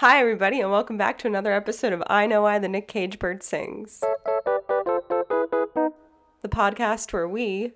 [0.00, 3.18] Hi, everybody, and welcome back to another episode of I Know Why the Nick Cage
[3.18, 4.02] Bird Sings.
[6.40, 7.72] The podcast where we.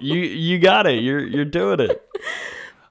[0.00, 1.02] you you got it.
[1.02, 2.02] You're you're doing it.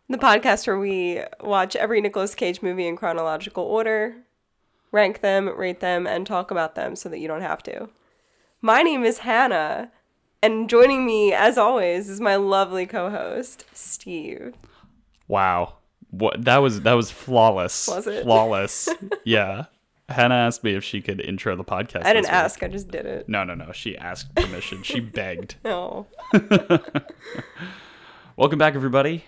[0.08, 4.18] The podcast where we watch every Nicolas Cage movie in chronological order,
[4.92, 7.90] rank them, rate them, and talk about them so that you don't have to.
[8.62, 9.92] My name is Hannah,
[10.44, 14.54] and joining me, as always, is my lovely co host, Steve.
[15.28, 15.78] Wow.
[16.12, 17.88] What that was that was flawless.
[17.88, 18.24] Was it?
[18.24, 18.90] Flawless.
[19.24, 19.66] yeah.
[20.10, 22.06] Hannah asked me if she could intro the podcast.
[22.06, 23.30] I didn't ask, I just did it.
[23.30, 23.72] No, no, no.
[23.72, 24.84] She asked permission.
[24.84, 25.56] she begged.
[25.64, 26.08] No.
[28.36, 29.24] Welcome back, everybody.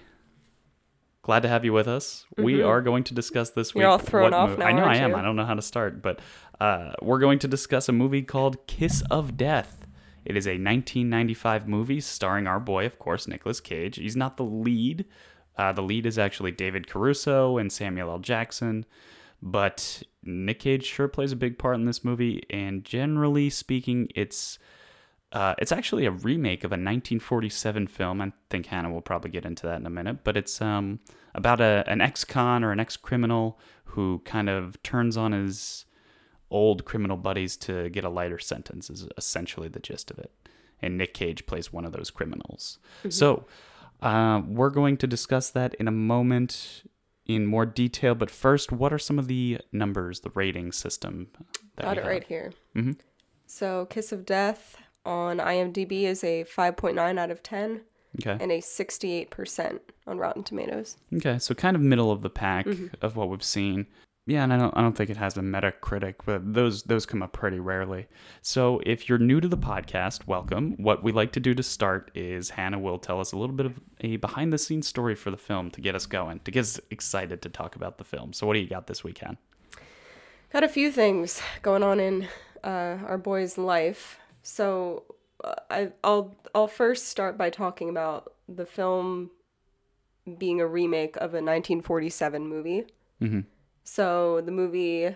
[1.22, 2.26] Glad to have you with us.
[2.38, 3.80] We are going to discuss this week.
[3.80, 3.82] Mm-hmm.
[3.82, 5.12] You're all thrown what off now, I know I am.
[5.12, 5.16] you?
[5.16, 6.20] I don't know how to start, but
[6.60, 9.88] uh, we're going to discuss a movie called Kiss of Death.
[10.26, 13.96] It is a 1995 movie starring our boy, of course, Nicolas Cage.
[13.96, 15.06] He's not the lead.
[15.58, 18.20] Uh, the lead is actually David Caruso and Samuel L.
[18.20, 18.86] Jackson,
[19.42, 22.44] but Nick Cage sure plays a big part in this movie.
[22.50, 24.58] And generally speaking, it's
[25.32, 28.22] uh, it's actually a remake of a 1947 film.
[28.22, 31.00] I think Hannah will probably get into that in a minute, but it's um,
[31.34, 35.86] about a, an ex-con or an ex-criminal who kind of turns on his
[36.52, 38.92] old criminal buddies to get a lighter sentence.
[38.92, 40.32] Is essentially the gist of it.
[40.82, 42.78] And Nick Cage plays one of those criminals.
[43.10, 43.46] So
[44.04, 46.84] uh, we're going to discuss that in a moment
[47.26, 48.16] in more detail.
[48.16, 51.28] But first, what are some of the numbers, the rating system?
[51.78, 52.12] That Got it have?
[52.12, 52.52] right here.
[52.76, 53.00] Mhm.
[53.46, 57.82] So, Kiss of Death on IMDb is a 5.9 out of 10
[58.22, 58.38] Okay.
[58.42, 60.98] and a 68% on Rotten Tomatoes.
[61.16, 62.68] Okay, so kind of middle of the pack
[63.02, 63.88] of what we've seen.
[64.26, 67.22] Yeah, and I don't I don't think it has a Metacritic, but those those come
[67.22, 68.08] up pretty rarely.
[68.42, 70.76] So if you're new to the podcast, welcome.
[70.78, 73.66] What we like to do to start is Hannah will tell us a little bit
[73.66, 76.62] of a behind the scenes story for the film to get us going, to get
[76.62, 78.32] us excited to talk about the film.
[78.32, 79.38] So what do you got this weekend?
[80.54, 82.30] Got a few things going on in
[82.64, 84.20] uh, our boy's life.
[84.42, 85.04] So,
[85.44, 89.32] uh, I, I'll I'll first start by talking about the film
[90.38, 92.86] being a remake of a 1947 movie.
[93.22, 93.42] Mm-hmm.
[93.84, 95.16] So the movie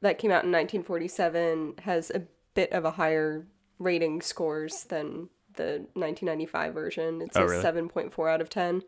[0.00, 2.22] that came out in 1947 has a
[2.54, 3.46] bit of a higher
[3.78, 7.22] rating scores than the 1995 version.
[7.22, 7.62] It's Oh, a really?
[7.62, 8.82] 7.4 out of 10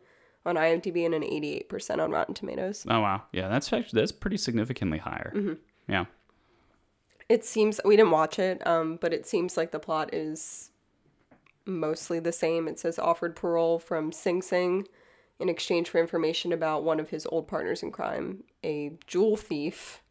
[0.45, 2.85] on IMDb and an 88% on Rotten Tomatoes.
[2.89, 5.57] Oh wow, yeah, that's actually that's pretty significantly higher.
[5.87, 6.05] Yeah.
[7.29, 10.71] It seems we didn't watch it, um, but it seems like the plot is
[11.65, 12.67] mostly the same.
[12.67, 14.87] It says offered parole from Sing Sing
[15.39, 20.01] in exchange for information about one of his old partners in crime, a jewel thief.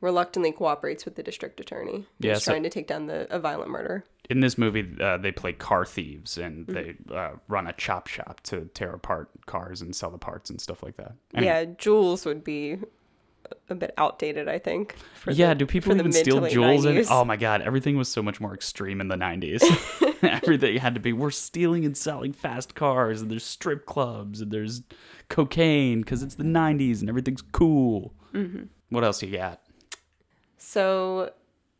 [0.00, 2.06] Reluctantly cooperates with the district attorney.
[2.18, 4.04] Yeah, so- trying to take down the a violent murder.
[4.28, 8.40] in this movie, uh, they play car thieves and they uh, run a chop shop
[8.42, 11.12] to tear apart cars and sell the parts and stuff like that.
[11.34, 11.50] Anyway.
[11.52, 12.78] Yeah, jewels would be
[13.68, 14.96] a bit outdated, I think.
[15.14, 16.84] for yeah, the- do people even steal jewels?
[16.84, 17.08] In, 90s.
[17.10, 19.62] oh my god, everything was so much more extreme in the 90s.
[20.22, 24.50] everything had to be we're stealing and selling fast cars and there's strip clubs and
[24.50, 24.82] there's
[25.28, 28.14] cocaine because it's the 90s and everything's cool.
[28.32, 28.64] Mm-hmm.
[28.90, 29.60] What else you got?
[30.56, 31.32] So,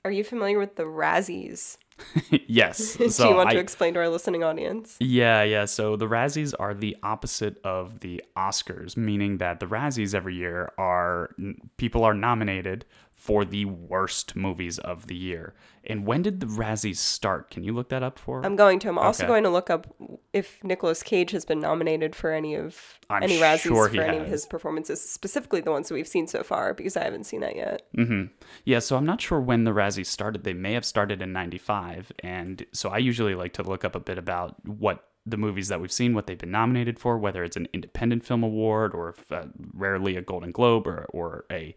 [0.04, 1.78] are you familiar with the Razzies?
[2.46, 2.96] yes.
[2.96, 4.96] Do So you want I, to explain to our listening audience?
[5.00, 5.64] Yeah, yeah.
[5.64, 10.72] So the Razzies are the opposite of the Oscars, meaning that the Razzies every year
[10.78, 11.30] are
[11.76, 12.84] people are nominated
[13.24, 15.54] for the worst movies of the year.
[15.82, 17.50] And when did the Razzies start?
[17.50, 18.44] Can you look that up for?
[18.44, 18.88] I'm going to.
[18.90, 19.28] I'm also Okay.
[19.28, 19.86] going to look up
[20.34, 24.18] if Nicolas Cage has been nominated for any of I'm any Razzies sure for any
[24.18, 27.40] of his performances, specifically the ones that we've seen so far, because I haven't seen
[27.40, 27.86] that yet.
[27.96, 28.24] Mm-hmm.
[28.66, 30.44] Yeah, so I'm not sure when the Razzies started.
[30.44, 34.00] They may have started in '95, and so I usually like to look up a
[34.00, 37.56] bit about what the movies that we've seen, what they've been nominated for, whether it's
[37.56, 41.74] an Independent Film Award or if, uh, rarely a Golden Globe or or a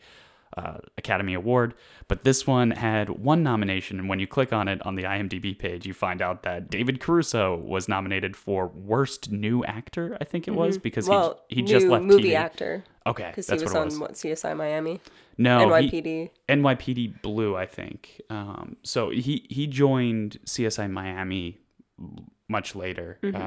[0.56, 1.74] uh, Academy Award.
[2.08, 5.58] But this one had one nomination, and when you click on it on the IMDb
[5.58, 10.18] page, you find out that David Caruso was nominated for Worst New Actor.
[10.22, 11.12] I think it was because Mm-hmm.
[11.14, 12.36] Well, he he just left movie TV.
[12.36, 14.00] actor Okay, because he was what it on was.
[14.00, 15.00] what CSI Miami,
[15.38, 16.30] No, he- NYPD.
[16.50, 18.22] NYPD Blue, I think.
[18.30, 21.60] Um, so he he joined CSI Miami
[22.50, 23.42] much later, Mm-hmm.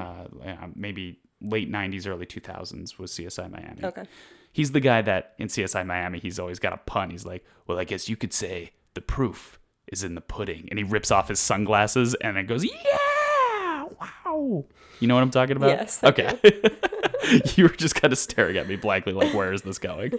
[0.47, 3.83] uh, maybe late '90s, early 2000s was CSI Miami.
[3.83, 4.03] Okay.
[4.51, 7.09] He's the guy that in CSI Miami, he's always got a pun.
[7.09, 10.77] He's like, "Well, I guess you could say the proof is in the pudding," and
[10.77, 14.65] he rips off his sunglasses and it goes, "Yeah, wow."
[14.99, 15.69] You know what I'm talking about?
[15.69, 16.39] Yes, I Okay.
[17.55, 20.13] you were just kind of staring at me blankly, like, "Where is this going?"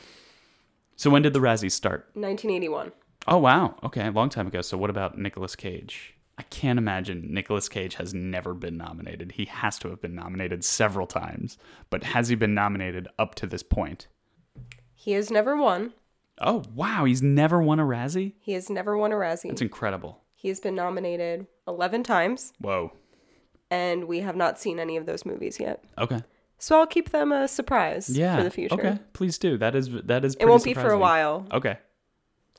[0.96, 2.08] so when did the Razzies start?
[2.14, 2.92] 1981.
[3.26, 4.60] Oh wow, okay, a long time ago.
[4.60, 6.13] So what about Nicolas Cage?
[6.36, 9.32] I can't imagine Nicolas Cage has never been nominated.
[9.32, 11.56] He has to have been nominated several times,
[11.90, 14.08] but has he been nominated up to this point?
[14.94, 15.92] He has never won.
[16.40, 18.32] Oh, wow, he's never won a Razzie?
[18.40, 19.48] He has never won a Razzie.
[19.50, 20.22] That's incredible.
[20.34, 22.92] he has been nominated 11 times, Whoa.
[23.70, 25.84] and we have not seen any of those movies yet.
[25.96, 26.20] Okay.
[26.58, 28.36] So I'll keep them a surprise Yeah.
[28.36, 28.74] for the future.
[28.74, 29.56] Okay, please do.
[29.56, 31.46] That is that is It won't be for a while.
[31.52, 31.78] Okay.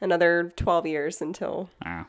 [0.01, 2.05] Another 12 years until Ah,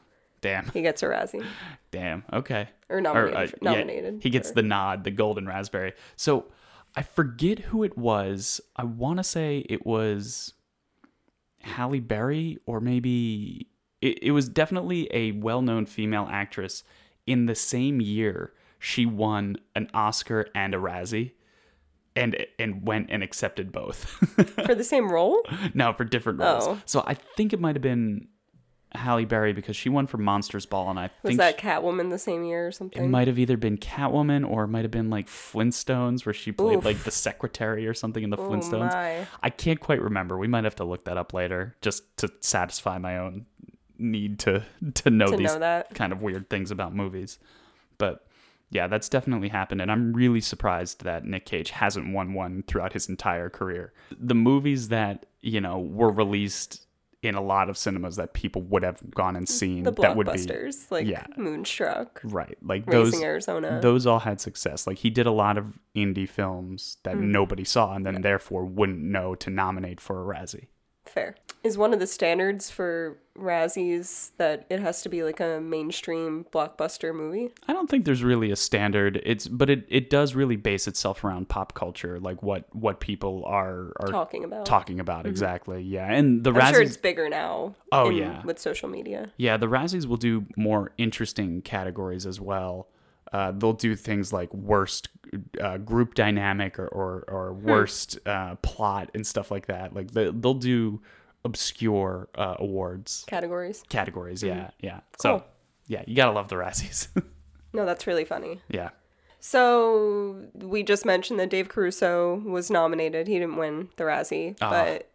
[0.47, 0.71] damn.
[0.71, 1.45] he gets a Razzie.
[1.91, 2.25] Damn.
[2.33, 2.69] Okay.
[2.89, 3.37] Or Or, nominated.
[3.37, 4.19] uh, for- yeah, nominated.
[4.23, 5.93] he gets for- the nod, the golden raspberry.
[6.17, 6.47] So
[6.95, 8.61] I forget who it was.
[8.77, 10.55] I want to say it was
[11.63, 13.69] Halle Berry, or maybe
[14.01, 16.85] it, it was definitely a well-known female actress.
[17.27, 21.33] In the same year, she won an Oscar and a Razzie,
[22.15, 24.05] and and went and accepted both.
[24.65, 25.43] for the same role?
[25.75, 26.67] no, for different roles.
[26.69, 26.81] Oh.
[26.87, 28.29] So I think it might have been
[28.93, 32.45] Halle Berry because she won for Monsters Ball, and I Was that Catwoman the same
[32.45, 33.05] year or something.
[33.05, 36.53] it might have either been Catwoman or it might have been like Flintstones, where she
[36.53, 36.85] played Oof.
[36.85, 38.93] like the secretary or something in the Oh Flintstones.
[38.93, 39.27] my.
[39.43, 40.39] I can't quite remember.
[40.39, 43.47] We might have to look that up later, just to satisfy my own
[43.99, 44.63] need to
[44.95, 45.95] to know To these know that.
[45.95, 47.39] kind of weird things about movies.
[47.99, 48.27] But
[48.71, 52.93] yeah, that's definitely happened, and I'm really surprised that Nick Cage hasn't won one throughout
[52.95, 53.93] his entire career.
[54.19, 56.86] The movies that you know were released
[57.27, 60.27] in a lot of cinemas that people would have gone and seen The that would
[60.27, 61.27] be blockbusters, like yeah.
[61.37, 63.81] Moonstruck, right, like those Arizona.
[63.83, 64.87] those all had success.
[64.87, 67.31] Like he did a lot of indie films that Hmm.
[67.33, 70.67] nobody saw and then therefore wouldn't know to nominate for a Razzie.
[71.09, 71.35] Fair.
[71.65, 76.47] Is one of the standards for Razzies that it has to be like a mainstream
[76.53, 77.51] blockbuster movie?
[77.67, 79.21] I don't think there's really a standard.
[79.25, 83.45] It's but it, it does really base itself around pop culture, like what what people
[83.47, 84.67] are are Talking about.
[84.67, 85.83] talking about exactly.
[85.83, 86.61] Yeah, and the Mm-hmm.
[86.61, 86.75] I'm Razzies.
[86.75, 87.75] sure it's bigger now.
[87.93, 88.43] Oh, in- yeah.
[88.45, 89.31] With social media.
[89.37, 92.89] Yeah, the Razzies will do more interesting categories as well.
[93.33, 95.09] Uh, they'll do things like worst
[95.61, 97.67] uh, group dynamic or or, or Hmm.
[97.67, 99.95] worst uh, plot and stuff like that.
[99.95, 101.01] Like they, they'll do
[101.45, 103.83] obscure uh, awards Categories.
[103.89, 104.43] categories.
[104.43, 104.95] Yeah, yeah.
[104.95, 104.99] Hmm.
[104.99, 105.39] Cool.
[105.39, 105.45] So
[105.89, 107.09] yeah, you gotta love the Razzies.
[107.73, 108.63] No, that's really funny.
[108.69, 108.91] yeah.
[109.39, 113.29] So we just mentioned that Dave Caruso was nominated.
[113.29, 114.71] He didn't win the Razzie, Ah.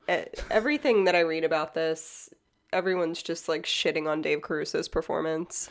[0.07, 2.29] but everything that I read about this,
[2.71, 5.69] everyone's just like shitting on Dave Caruso's performance.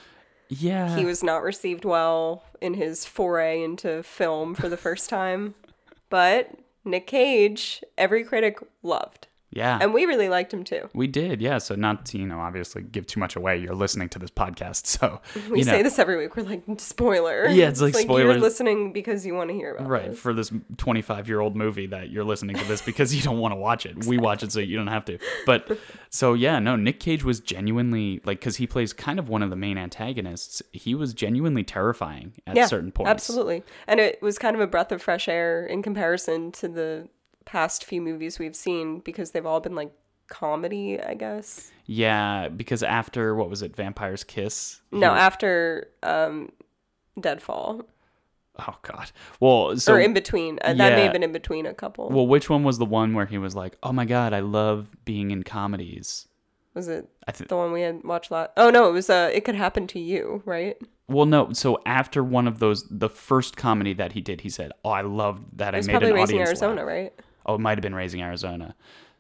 [0.51, 0.97] Yeah.
[0.97, 5.55] He was not received well in his foray into film for the first time,
[6.11, 6.51] but
[6.85, 9.79] Nick Cage, every critic loved, yeah.
[9.81, 10.89] and we really liked him too.
[10.95, 11.59] we did, yeah.
[11.59, 13.59] So not to, you know, obviously give too much away.
[13.59, 15.21] You're listening to this podcast, so
[15.51, 16.37] We you know, say this every week.
[16.37, 17.49] We're like spoiler.
[17.49, 20.19] Yeah, it's like You're listening because you want to hear about right this.
[20.19, 23.53] for this 25 year old movie that you're listening to this because you don't want
[23.53, 25.79] to watch it we watch it so you don't have to but
[26.11, 29.51] so yeah no nick cage was genuinely like because he plays kind of one of
[29.51, 33.63] the main antagonists he was genuinely terrifying at yeah, certain points Absolutely.
[33.87, 37.09] And it was kind of a breath of fresh air in comparison to the
[37.45, 39.93] past few movies we've seen because they've all been like
[40.29, 41.73] comedy, I guess.
[41.87, 46.51] yeah because after what was it vampire's kiss No, was- after um
[47.19, 47.83] Deadfall.
[48.59, 49.11] oh god
[49.41, 50.59] well so or in between.
[50.63, 52.09] Uh, that may have been in between a couple.
[52.11, 54.89] well which one was the one where he was like oh my god i love
[55.05, 56.29] being in comedies
[56.75, 58.51] was it i think the one we had watched last?
[58.57, 60.77] Oh no, it was uh It Could Happen to You, right?
[61.09, 61.53] Well, no.
[61.53, 65.01] So after one of those, the first comedy that he did, he said, "Oh, I
[65.01, 67.13] loved that It was I made probably an Raising audience Arizona, laugh." right?
[67.47, 68.75] Oh, it might have been Raising Arizona.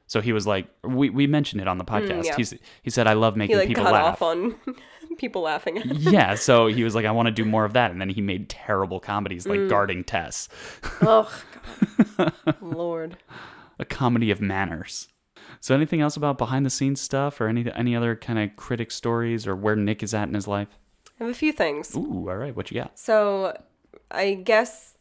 [0.07, 2.23] So he was like, we, we mentioned it on the podcast.
[2.23, 2.37] Mm, yeah.
[2.37, 4.57] He's, he said, "I love He making like people cut laugh." off on
[5.19, 6.35] people laughing at yeah.
[6.35, 8.49] So he was like, "I want to do more of that," and then he made
[8.49, 9.51] terrible comedies Mm.
[9.61, 10.49] like Guarding Tess,
[11.03, 11.31] Oh
[12.17, 12.33] God.
[12.61, 13.19] Lord.
[13.79, 15.09] a comedy of manners.
[15.61, 18.91] So anything else about behind the scenes stuff, or any any other kind of critic
[18.91, 20.77] stories, or where Nick is at in his life?
[21.21, 21.95] I have a few things.
[21.95, 22.55] Ooh, all right.
[22.57, 22.99] What you got?
[22.99, 23.57] So,
[24.11, 24.97] I guess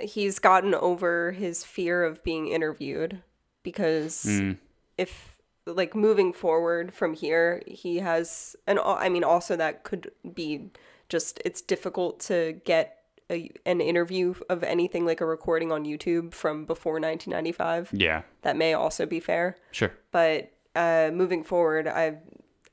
[0.00, 3.22] he's gotten over his fear of being interviewed
[3.62, 4.58] because Mm.
[4.96, 10.70] if like moving forward from here, he has and I mean also that could be
[11.08, 12.94] just it's difficult to get
[13.30, 17.90] a, an interview of anything like a recording on YouTube from before 1995.
[17.92, 18.22] Yeah.
[18.42, 19.92] That may also be fair Sure.
[20.10, 22.18] but uh, moving forward, I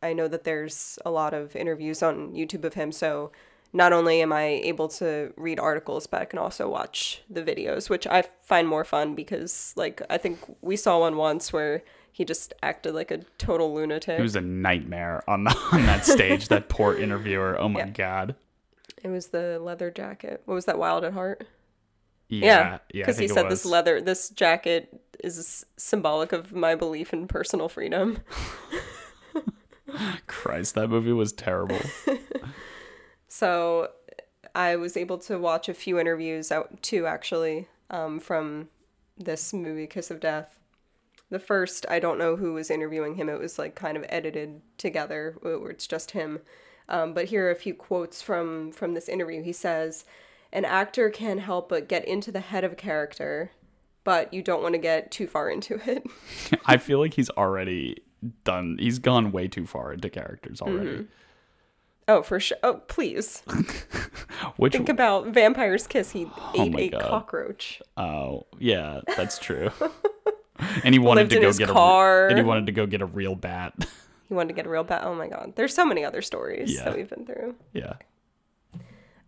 [0.02, 3.32] I know that there's a lot of interviews on YouTube of him, so
[3.74, 7.90] not only am I able to read articles, but I can also watch the videos,
[7.90, 12.24] which I find more fun because, like, I think we saw one once where he
[12.24, 14.18] just acted like a total lunatic.
[14.18, 16.48] It was a nightmare on the on that stage.
[16.48, 17.58] that poor interviewer.
[17.60, 17.90] Oh my Yeah.
[17.90, 18.36] god.
[19.04, 20.42] It was the leather jacket.
[20.46, 20.80] What was that?
[20.80, 21.46] Wild at Heart.
[22.30, 22.46] Yeah.
[22.46, 23.02] Yeah, Yeah.
[23.04, 28.20] because he said this leather, this jacket is symbolic of my belief in personal freedom.
[30.28, 31.80] Christ, that movie was terrible.
[33.36, 33.90] So
[34.56, 38.70] I was able to watch a few interviews out too, actually, um, from
[39.18, 40.58] this movie, Kiss of Death.
[41.30, 43.28] The first, I don't know who was interviewing him.
[43.28, 46.40] It was like kind of edited together, where it's just him.
[46.88, 49.44] Um, but here are a few quotes from from this interview.
[49.44, 50.06] He says,
[50.54, 53.52] "An actor can't help but get into the head of a character,
[54.06, 56.08] but you don't want to get too far into it."
[56.66, 57.98] I feel like he's already
[58.46, 58.78] done.
[58.80, 61.08] He's gone way too far into characters already.
[62.08, 62.58] Oh, for sure.
[62.64, 63.42] Oh, please
[64.58, 66.12] Which think about Vampire's Kiss.
[66.12, 67.02] He ate a God.
[67.04, 67.82] cockroach.
[67.98, 69.72] Oh, yeah, that's true.
[70.84, 72.28] and he wanted to go get car.
[72.28, 73.74] a and he wanted to go get a real bat.
[74.28, 75.04] He wanted to get a real bat.
[75.04, 75.54] Oh my god.
[75.56, 76.86] There's so many other stories Yeah.
[76.86, 77.54] that we've been through.
[77.74, 77.94] yeah.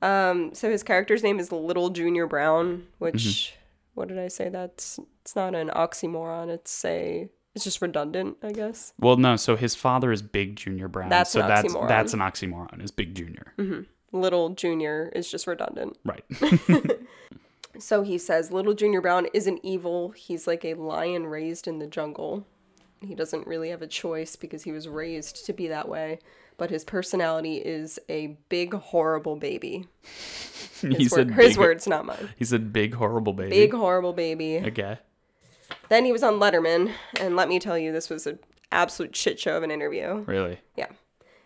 [0.02, 3.56] Um, so his character's name is Little Junior Brown, which Mm-hmm.
[3.94, 4.50] what did I say?
[4.50, 6.50] That's it's not an oxymoron.
[6.50, 8.94] It's a it's just redundant, I guess.
[9.00, 9.36] Well, no.
[9.36, 11.10] So his father is Big Junior Brown.
[11.10, 11.88] That's so an that's oxymoron.
[11.90, 12.82] that's an oxymoron.
[12.82, 13.82] Is Big Junior mm-hmm.
[14.18, 15.98] Little Junior is just redundant.
[16.06, 16.24] right?
[17.80, 20.10] So he says Little Junior Brown isn't evil.
[20.12, 22.46] He's like a lion raised in the jungle.
[23.02, 26.20] He doesn't really have a choice because he was raised to be that way.
[26.58, 29.86] But his personality is a big horrible baby.
[30.82, 32.30] he His, said his big, words, not mine.
[32.36, 33.52] He said big horrible baby.
[33.52, 34.60] Big horrible baby.
[34.66, 34.98] Okay.
[35.90, 38.40] Then he was on Letterman, and let me tell you, this was an
[38.72, 40.24] absolute shit show of an interview.
[40.28, 40.60] Really?
[40.76, 40.88] Yeah.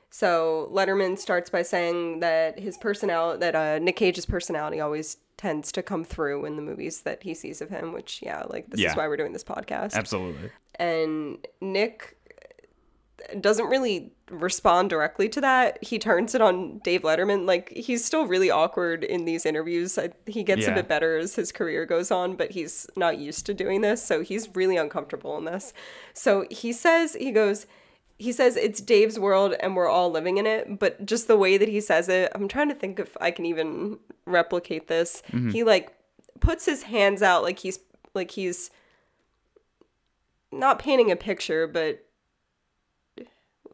[0.10, 5.72] So Letterman starts by saying that his personality, that uh, Nick Cage's personality always tends
[5.72, 7.94] to come through in the movies that he sees of him.
[7.94, 8.92] Which, yeah, like this Yeah.
[8.92, 9.94] is why we're doing this podcast.
[9.94, 10.52] Absolutely.
[10.76, 12.18] And Nick
[13.40, 15.78] doesn't really respond directly to that.
[15.84, 17.46] He turns it on Dave Letterman.
[17.46, 19.98] Like he's still really awkward in these interviews.
[19.98, 20.72] I, he gets Yeah.
[20.72, 24.04] a bit better as his career goes on, but he's not used to doing this,
[24.04, 25.74] so he's really uncomfortable in this.
[26.14, 27.68] So he says he goes
[28.18, 31.58] he says it's Dave's world and we're all living in it, but just the way
[31.58, 35.24] that he says it, I'm trying to think if I can even replicate this.
[35.32, 35.50] Mm-hmm.
[35.50, 35.92] He like
[36.40, 37.80] puts his hands out like he's
[38.14, 38.70] like he's
[40.52, 42.06] not painting a picture, but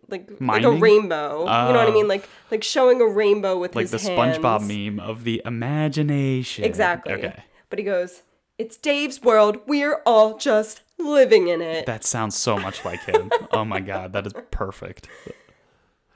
[0.09, 1.39] like like a rainbow.
[1.39, 1.93] you know what I Oh.
[1.93, 2.07] mean?
[2.07, 4.37] Like like showing a rainbow with Like his the hands.
[4.37, 6.63] SpongeBob meme of the imagination.
[6.63, 7.13] Exactly.
[7.13, 7.43] Okay.
[7.69, 8.23] But he goes,
[8.57, 9.57] "It's Dave's world.
[9.67, 13.29] We're all just living in it." That sounds so much like him.
[13.51, 15.07] oh my god, that is perfect.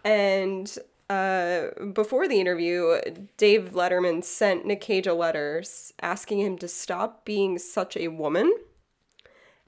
[0.03, 0.75] And
[1.09, 2.99] uh, before the interview,
[3.37, 5.63] Dave Letterman sent Nick Cage a letter
[6.01, 8.51] asking him to stop being such a woman.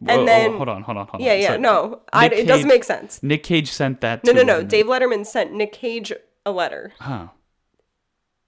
[0.10, 1.26] Oh, then- hold on, hold on, hold on.
[1.26, 3.22] Yeah, yeah, So, no, I, it doesn't make sense.
[3.24, 4.24] Nick Cage sent that.
[4.24, 4.60] No, to no, no.
[4.62, 4.68] him.
[4.68, 6.12] Dave Letterman sent Nick Cage
[6.46, 7.28] a letter, Huh.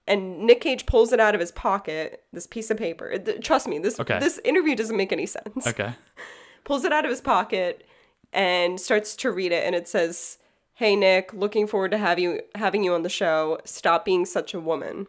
[0.06, 2.22] and Nick Cage pulls it out of his pocket.
[2.32, 3.10] This piece of paper.
[3.10, 4.18] It- trust me, this Okay.
[4.18, 5.66] this interview doesn't make any sense.
[5.66, 5.92] Okay.
[6.64, 7.86] pulls it out of his pocket
[8.32, 10.38] and starts to read it and it says
[10.74, 14.52] hey nick looking forward to have you having you on the show stop being such
[14.52, 15.06] a woman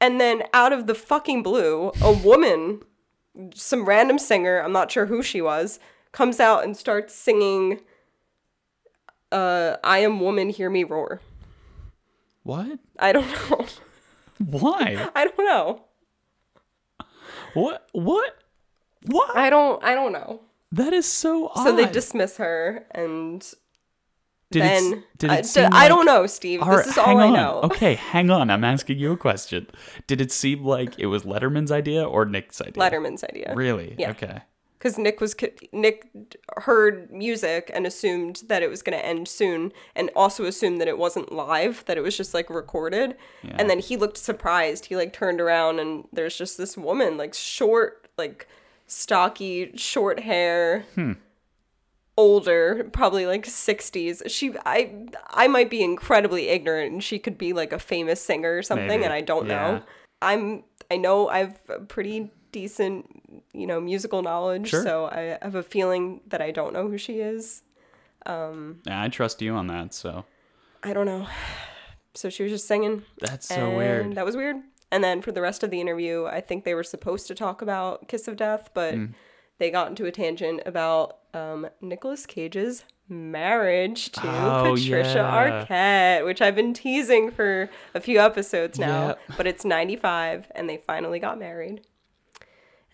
[0.00, 2.80] and then out of the fucking blue a woman
[3.54, 5.78] some random singer i'm not sure who she was
[6.12, 7.80] comes out and starts singing
[9.32, 11.20] uh i am woman hear me roar
[12.42, 12.78] What?
[12.98, 13.66] i don't know
[14.38, 15.08] Why?
[15.14, 15.82] i don't know
[17.54, 17.88] What?
[17.92, 18.36] What?
[19.06, 19.36] What?
[19.36, 20.40] i don't i don't know
[20.72, 21.64] That is so odd.
[21.64, 23.44] so they dismiss her and
[24.50, 26.62] did then it, did I, it seem I like- don't know, Steve.
[26.62, 27.60] All this right, is all hang I know.
[27.64, 28.50] Okay, hang on.
[28.50, 29.66] I'm asking you a question.
[30.06, 32.82] Did it seem like it was Letterman's idea or Nick's idea?
[32.82, 33.52] Letterman's idea.
[33.56, 33.96] Really?
[33.98, 34.10] Yeah.
[34.10, 34.42] Okay.
[34.78, 35.34] Because Nick was
[35.72, 36.08] Nick
[36.58, 40.88] heard music and assumed that it was going to end soon, and also assumed that
[40.88, 43.16] it wasn't live, that it was just like recorded.
[43.42, 43.56] Yeah.
[43.58, 44.86] And then he looked surprised.
[44.86, 48.46] He like turned around and there's just this woman, like short, like
[48.86, 50.84] stocky, short hair.
[50.94, 51.12] Hmm.
[52.16, 54.22] Older, probably like 60s.
[54.30, 54.92] She I
[55.30, 58.86] I might be incredibly ignorant and she could be like a famous singer or something
[58.86, 59.04] Maybe.
[59.04, 59.70] and I don't Yeah.
[59.70, 59.82] know.
[60.22, 63.06] I'm I know I've a pretty decent,
[63.52, 64.82] you know, musical knowledge, Sure.
[64.84, 67.62] so I have a feeling that I don't know who she is.
[68.26, 69.92] Um Yeah, I trust you on that.
[69.92, 70.24] So
[70.84, 71.26] I don't know.
[72.14, 73.02] So she was just singing.
[73.20, 74.14] that's so weird.
[74.14, 74.56] That was weird.
[74.92, 77.60] And then for the rest of the interview, I think they were supposed to talk
[77.60, 79.14] about Kiss of Death, but Mm.
[79.58, 85.66] they got into a tangent about um, Nicolas Cage's marriage to Oh, Patricia yeah.
[85.68, 89.08] Arquette, which I've been teasing for a few episodes now.
[89.08, 89.18] Yep.
[89.36, 91.82] But it's 95, and they finally got married.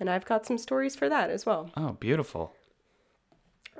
[0.00, 1.70] And I've got some stories for that as well.
[1.76, 2.54] Oh, beautiful.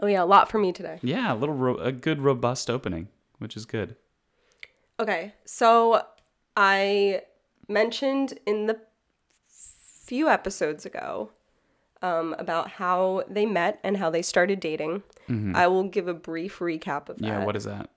[0.03, 0.99] Oh, yeah, a lot for me today.
[1.03, 3.97] Yeah, a little ro- a good robust opening, which is good.
[5.01, 6.03] Okay, so
[6.57, 7.23] I
[7.69, 8.79] mentioned in the
[10.05, 11.31] few episodes ago
[12.03, 15.03] um, about how they met and how they started dating.
[15.55, 17.25] I will give a brief recap of that.
[17.25, 17.25] Mm-hmm.
[17.27, 17.91] Yeah, what is that?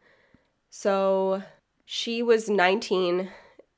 [0.69, 1.41] So
[1.85, 3.29] she was 19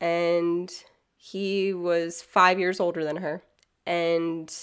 [0.02, 0.72] and
[1.16, 3.44] he was five years older than her
[3.86, 4.54] and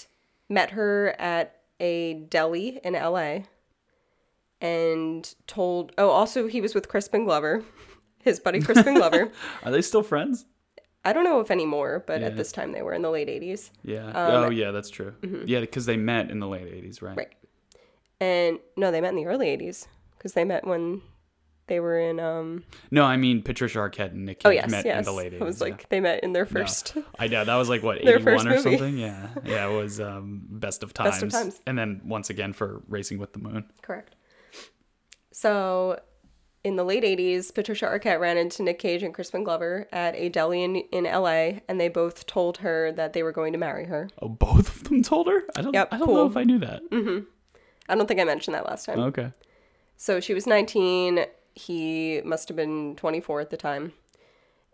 [0.49, 3.39] met her at a deli in LA
[4.61, 7.63] and told oh also he was with Crispin Glover
[8.23, 9.31] his buddy Crispin Glover
[9.63, 10.45] Are they still friends?
[11.05, 12.27] I don't know if anymore but Yeah.
[12.27, 14.11] at this time they were in the late 80s Yeah.
[14.15, 15.13] oh, yeah, that's true.
[15.45, 17.11] Yeah, because they met in the late 80s, right?
[17.11, 17.17] Mm-hmm.
[17.19, 17.33] Right.
[18.21, 21.01] and no they met in the early 80s because they met when
[21.67, 24.85] they were in um No, I mean Patricia Arquette and Nick Cage oh yes met
[24.85, 25.41] yes in the late 80s.
[25.41, 25.63] it was yeah.
[25.67, 26.49] like they met in their No.
[26.51, 28.97] first I know that was like what 81 first or something.
[28.97, 31.11] Yeah, yeah, it was um, Best of Times.
[31.11, 31.61] Best of Times.
[31.67, 33.65] and then once again for Racing with the Moon.
[33.81, 34.15] Correct.
[35.31, 35.99] So,
[36.63, 40.29] in the late 80s, Patricia Arquette ran into Nick Cage and Crispin Glover at a
[40.29, 43.85] deli in, in LA, and they both told her that they were going to marry
[43.85, 44.09] her.
[44.21, 45.43] Oh, both of them told her.
[45.55, 45.73] I don't.
[45.73, 46.15] Yep, I don't cool.
[46.15, 46.81] know if I knew that.
[47.89, 48.99] I don't think I mentioned that last time.
[48.99, 49.31] Okay.
[49.97, 51.25] So, she was 19.
[51.55, 53.93] He must have been 24 at the time.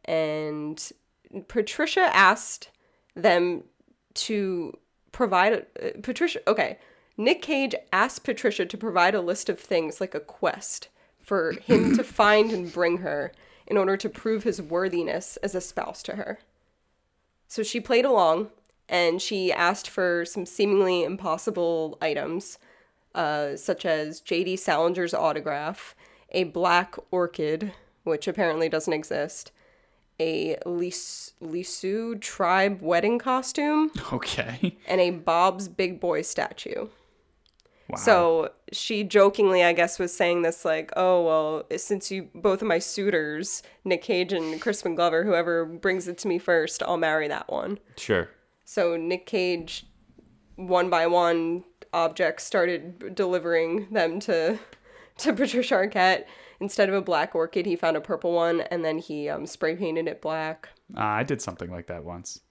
[0.06, 0.92] And
[1.48, 2.70] Patricia asked
[3.16, 3.64] them
[4.14, 4.78] to
[5.12, 6.78] provide uh, Patricia okay
[7.18, 10.88] Nick Cage asked Patricia to provide a list of things like a quest
[11.30, 13.32] for him to find and bring her
[13.68, 16.40] in order to prove his worthiness as a spouse to her.
[17.48, 18.50] So she played along
[18.90, 22.58] and she asked for some seemingly impossible items,
[23.14, 24.56] uh, such as J.D.
[24.56, 25.96] Salinger's autograph,
[26.32, 29.52] a black orchid, which apparently doesn't exist,
[30.20, 34.76] a Lis- Lisu tribe wedding costume, Okay.
[34.88, 36.88] and a Bob's Big Boy statue.
[37.90, 37.98] Wow.
[37.98, 42.68] So she jokingly, I guess, was saying this like, "Oh well, since you both of
[42.68, 47.28] my suitors, Nick Cage and Crispin Glover, whoever brings it to me first, I'll marry
[47.28, 48.30] that one." sure.
[48.64, 49.88] So Nick Cage,
[50.56, 54.60] one by one, objects started delivering them to
[55.20, 56.26] to Patricia Arquette.
[56.62, 59.76] Instead of a black orchid, he found a purple one, and then he um, spray
[59.76, 60.70] painted it black.
[60.96, 62.42] Uh, I did something like that once.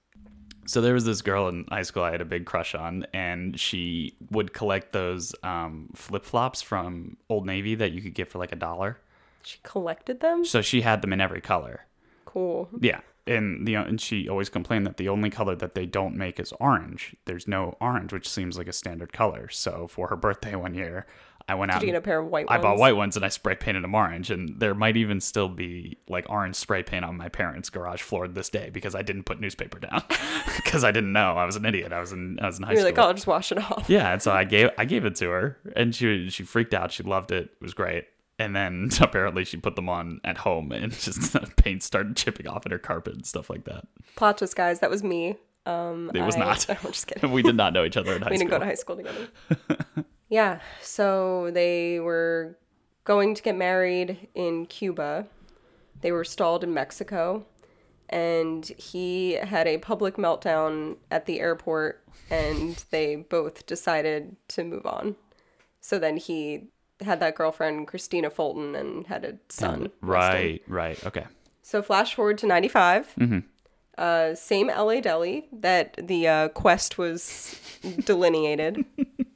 [0.68, 3.58] So there was this girl in high school I had a big crush on, and
[3.58, 8.38] she would collect those um, flip flops from Old Navy that you could get for
[8.38, 8.98] like a dollar.
[9.42, 10.44] She collected them.
[10.44, 11.86] So she had them in every color.
[12.26, 12.68] Cool.
[12.78, 16.38] Yeah, and the and she always complained that the only color that they don't make
[16.38, 17.16] is orange.
[17.24, 19.48] There's no orange, which seems like a standard color.
[19.48, 21.06] So for her birthday one year,
[21.48, 21.80] I went out.
[21.80, 22.62] Did you get a pair of white I ones?
[22.62, 25.96] bought white ones and I spray painted them orange, and there might even still be
[26.08, 29.40] like orange spray paint on my parents' garage floor this day because I didn't put
[29.40, 30.02] newspaper down
[30.56, 31.92] because I didn't know I was an idiot.
[31.92, 32.90] I was in I was in high You're school.
[32.90, 33.86] like, oh, I'll just wash it off.
[33.88, 36.92] Yeah, and so I gave I gave it to her, and she she freaked out.
[36.92, 37.44] She loved it.
[37.44, 38.04] It was great.
[38.40, 42.46] And then apparently she put them on at home, and just the paint started chipping
[42.46, 43.86] off in her carpet and stuff like that.
[44.16, 44.78] Plot twist, guys.
[44.80, 45.36] That was me.
[45.66, 46.66] Um, It was I- not.
[46.70, 47.32] I'm just kidding.
[47.32, 48.46] we did not know each other in high we school.
[48.46, 50.04] We didn't go to high school together.
[50.28, 50.60] Yeah.
[50.80, 52.58] So they were
[53.04, 55.26] going to get married in Cuba.
[56.00, 57.46] They were stalled in Mexico.
[58.10, 64.86] And he had a public meltdown at the airport, and they both decided to move
[64.86, 65.16] on.
[65.80, 66.68] So then he
[67.02, 69.90] had that girlfriend, Christina Fulton, and had a son.
[70.00, 71.26] right, right, okay.
[71.62, 73.14] So flash forward to 95.
[73.98, 77.60] Uh, same LA deli that the uh, quest was
[78.04, 78.84] delineated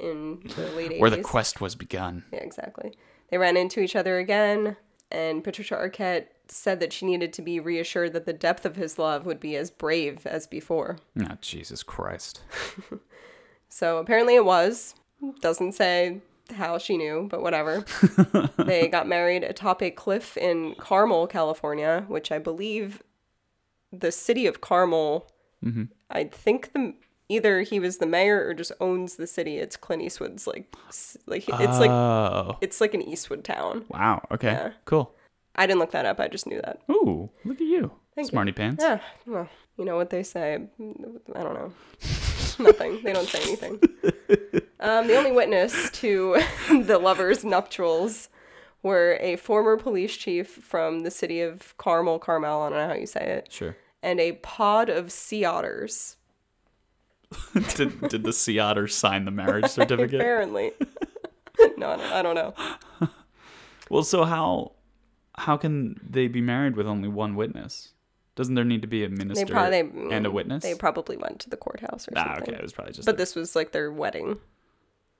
[0.00, 1.00] in the late 80s.
[1.00, 2.24] Where the quest was begun.
[2.32, 2.92] Yeah, exactly.
[3.30, 4.76] They ran into each other again,
[5.10, 8.98] and Patricia Arquette said that she needed to be reassured that the depth of his
[8.98, 10.98] love would be as brave as before.
[11.20, 12.42] Oh, Jesus Christ.
[13.68, 14.94] So apparently it was.
[15.40, 16.20] Doesn't say
[16.54, 17.84] how she knew, but whatever.
[18.56, 23.02] they got married atop a cliff in Carmel, California, which I believe
[23.92, 25.28] the city of Carmel.
[25.64, 25.84] Mm-hmm.
[26.10, 26.94] I think the
[27.28, 29.58] either he was the mayor or just owns the city.
[29.58, 30.74] It's Clint Eastwood's like
[31.26, 33.84] like it's like Oh, it's like an Eastwood town.
[33.88, 34.26] wow.
[34.30, 34.72] Okay, Yeah.
[34.84, 35.14] cool.
[35.54, 36.20] I didn't look that up.
[36.20, 36.80] I just knew that.
[36.90, 38.30] Ooh, look at you, Thank you.
[38.30, 38.82] smarty pants.
[38.84, 40.54] Yeah, well, you know what they say.
[40.54, 41.72] I don't know.
[42.58, 43.00] Nothing.
[43.02, 43.78] They don't say anything.
[44.80, 48.28] Um, the only witness to the lovers' nuptials
[48.82, 52.94] were a former police chief from the city of Carmel, Carmel, I don't know how
[52.94, 53.76] you say it, Sure.
[54.02, 56.15] and a pod of sea otters.
[57.74, 60.20] did did the sea otter sign the marriage certificate?
[60.20, 60.72] Apparently.
[61.76, 62.54] no, I don't, I don't know.
[63.90, 64.72] Well, so how
[65.36, 67.92] how can they be married with only one witness?
[68.34, 70.62] Doesn't there need to be a They minister probably and a witness?
[70.62, 72.42] They probably went to the courthouse or ah, something.
[72.54, 73.06] okay, it was probably just.
[73.06, 74.38] But their- this was like their wedding.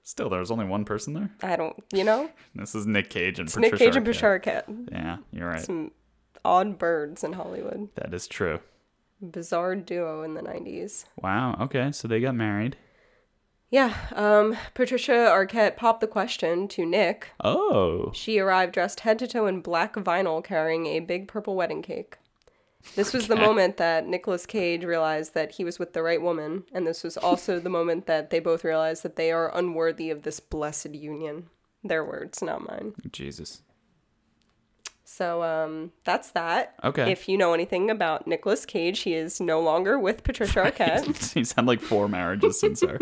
[0.03, 1.31] still, there was only one person there.
[1.41, 4.09] I don't, you know, This is Nick Cage and it's Patricia Nick Cage and Arquette.
[4.09, 4.91] Patricia Arquette.
[4.91, 5.61] Yeah, you're right.
[5.61, 5.91] Some
[6.45, 7.89] odd birds in Hollywood.
[7.95, 8.59] That is true.
[9.21, 11.05] Bizarre duo in the 90s.
[11.21, 11.57] Wow.
[11.61, 12.77] Okay, so they got married.
[13.69, 17.29] Yeah, um, Patricia Arquette popped the question to Nick.
[17.43, 21.81] Oh, She arrived dressed head to toe in black vinyl carrying a big purple wedding
[21.81, 22.17] cake.
[22.95, 26.63] This was the moment that Nicolas Cage realized that he was with the right woman,
[26.71, 30.21] and this was also the moment that they both realized that they are unworthy of
[30.23, 31.49] this blessed union.
[31.83, 32.93] Their words, not mine.
[33.11, 33.61] Jesus.
[35.17, 36.75] So um, that's that.
[36.83, 37.11] Okay.
[37.11, 41.33] If you know anything about Nicolas Cage, he is no longer with Patricia Arquette.
[41.33, 42.99] He's had like four marriages since her.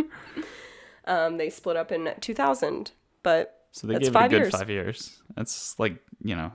[1.06, 4.44] um, they split up in 2000, but So they That's gave five it a good
[4.46, 4.56] years.
[4.56, 5.22] five years.
[5.36, 6.54] That's like, you know,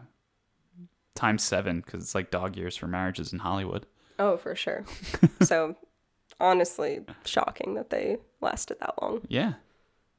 [1.14, 3.84] times seven because it's like dog years for marriages in Hollywood.
[4.18, 4.86] oh, for sure.
[5.42, 5.76] so
[6.40, 9.20] honestly, shocking that they lasted that long.
[9.28, 9.54] Yeah.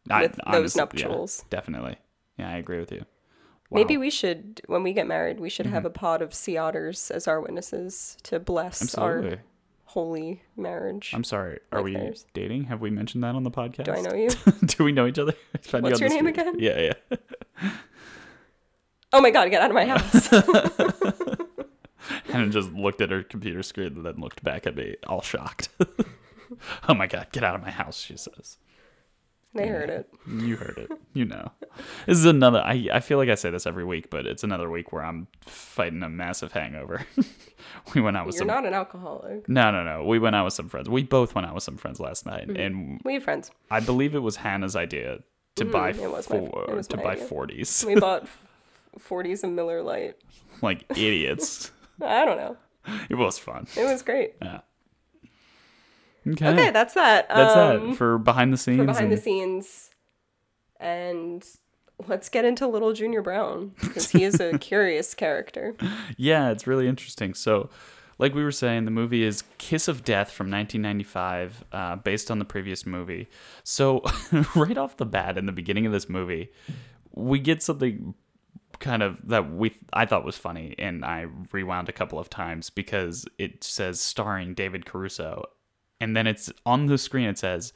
[0.07, 1.45] With those honestly- yeah, nuptials.
[1.49, 1.95] definitely.
[2.37, 3.05] Yeah, I agree with you.
[3.71, 5.75] Maybe we should, when we get married, we should Mm-hmm.
[5.75, 9.39] have a pod of sea otters as our witnesses to bless our
[9.85, 11.11] holy marriage.
[11.13, 11.59] I'm sorry.
[11.71, 12.25] Are like we theirs.
[12.33, 12.65] dating?
[12.65, 13.85] Have we mentioned that on the podcast?
[13.85, 14.29] Do I know you?
[14.65, 15.33] Do we know each other?
[15.71, 16.37] What's your name street.
[16.37, 16.55] again?
[16.59, 16.93] Yeah,
[17.61, 17.71] yeah.
[19.13, 20.31] Oh my god, get out of my house.
[22.33, 25.69] and just looked at her computer screen and then looked back at me, all shocked.
[26.87, 28.57] oh my god, get out of my house, she says.
[29.53, 30.09] They heard it.
[30.27, 30.91] You heard it.
[31.13, 31.51] You know.
[32.05, 34.69] This is another I, I feel like I say this every week, but it's another
[34.69, 37.05] week where I'm fighting a massive hangover.
[37.95, 38.63] we went out with some friends.
[38.63, 39.49] You're some not an alcoholic.
[39.49, 40.03] No, no, no.
[40.05, 40.89] We went out with some friends.
[40.89, 42.59] We both went out with some friends last night Mm-hmm.
[42.61, 43.51] and We have friends.
[43.69, 45.19] I believe it was Hannah's idea
[45.55, 47.15] to buy Mm, was my- four, was to buy.
[47.17, 47.85] 40s.
[47.85, 48.27] We bought
[48.99, 50.15] 40s and Miller Lite.
[50.61, 51.71] like idiots.
[52.01, 52.57] I don't know.
[53.09, 53.67] It was fun.
[53.77, 54.33] It was great.
[54.41, 54.61] Yeah.
[56.27, 56.49] Okay.
[56.49, 57.27] Okay, that's that.
[57.29, 58.77] That's um, that for behind the scenes.
[58.77, 59.89] for behind the and- scenes.
[60.79, 61.45] And
[62.07, 65.75] let's get into Little Junior Brown because he is a curious character.
[66.17, 67.33] Yeah, it's really interesting.
[67.33, 67.69] So,
[68.17, 72.39] like we were saying, the movie is Kiss of Death from 1995, uh, based on
[72.39, 73.29] the previous movie.
[73.63, 74.01] So,
[74.55, 76.51] right off the bat, in the beginning of this movie,
[77.13, 78.13] we get something
[78.79, 82.69] kind of that we I thought was funny, and I rewound a couple of times
[82.69, 85.45] because it says starring David Caruso,
[86.01, 87.29] and then it's on the screen.
[87.29, 87.71] It says.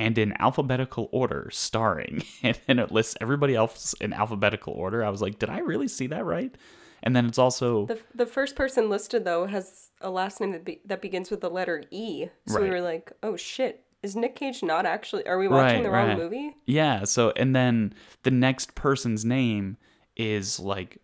[0.00, 5.04] And in alphabetical order, starring, and then it lists everybody else in alphabetical order.
[5.04, 6.56] I was like, did I really see that right?
[7.02, 10.64] And then it's also The, the first person listed though has a last name that
[10.64, 12.26] be, that begins with the letter E.
[12.46, 15.26] So we were like, "Oh shit, is Nick Cage not actually?
[15.26, 16.16] Are we watching Right, the wrong right.
[16.18, 19.78] movie?" Yeah, so and then the next person's name
[20.16, 20.98] is like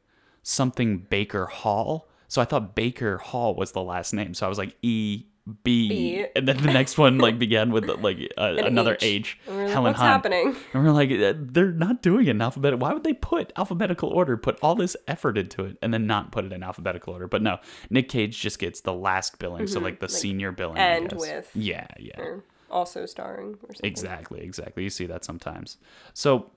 [0.45, 2.09] something Baker Hall.
[2.29, 4.35] So I thought Baker Hall was the last name.
[4.35, 5.25] So I was like E
[5.63, 6.27] B, B.
[6.35, 9.39] and then the next one like began with like uh, another H.
[9.47, 10.11] And we're like, Helen What's Hunt.
[10.13, 10.57] happening?
[10.73, 12.79] And we're like, uh, they're not doing it in alphabetical.
[12.79, 16.33] Why would they put alphabetical order, put all this effort into it, and then not
[16.33, 17.29] put it in alphabetical order?
[17.29, 17.59] But no,
[17.91, 20.79] Nick Cage just gets the last billing, so like the senior billing.
[20.79, 21.51] I end with.
[21.55, 22.37] Yeah, yeah.
[22.71, 23.91] Also starring or something.
[23.91, 24.83] Exactly, exactly.
[24.83, 25.77] You see that sometimes.
[26.15, 26.51] So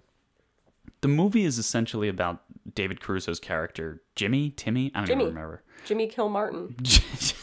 [1.01, 2.41] the movie is essentially about
[2.73, 5.23] David Caruso's character, Jimmy, Timmy, I don't Jimmy.
[5.23, 5.63] even remember.
[5.85, 6.73] Jimmy Kilmartin.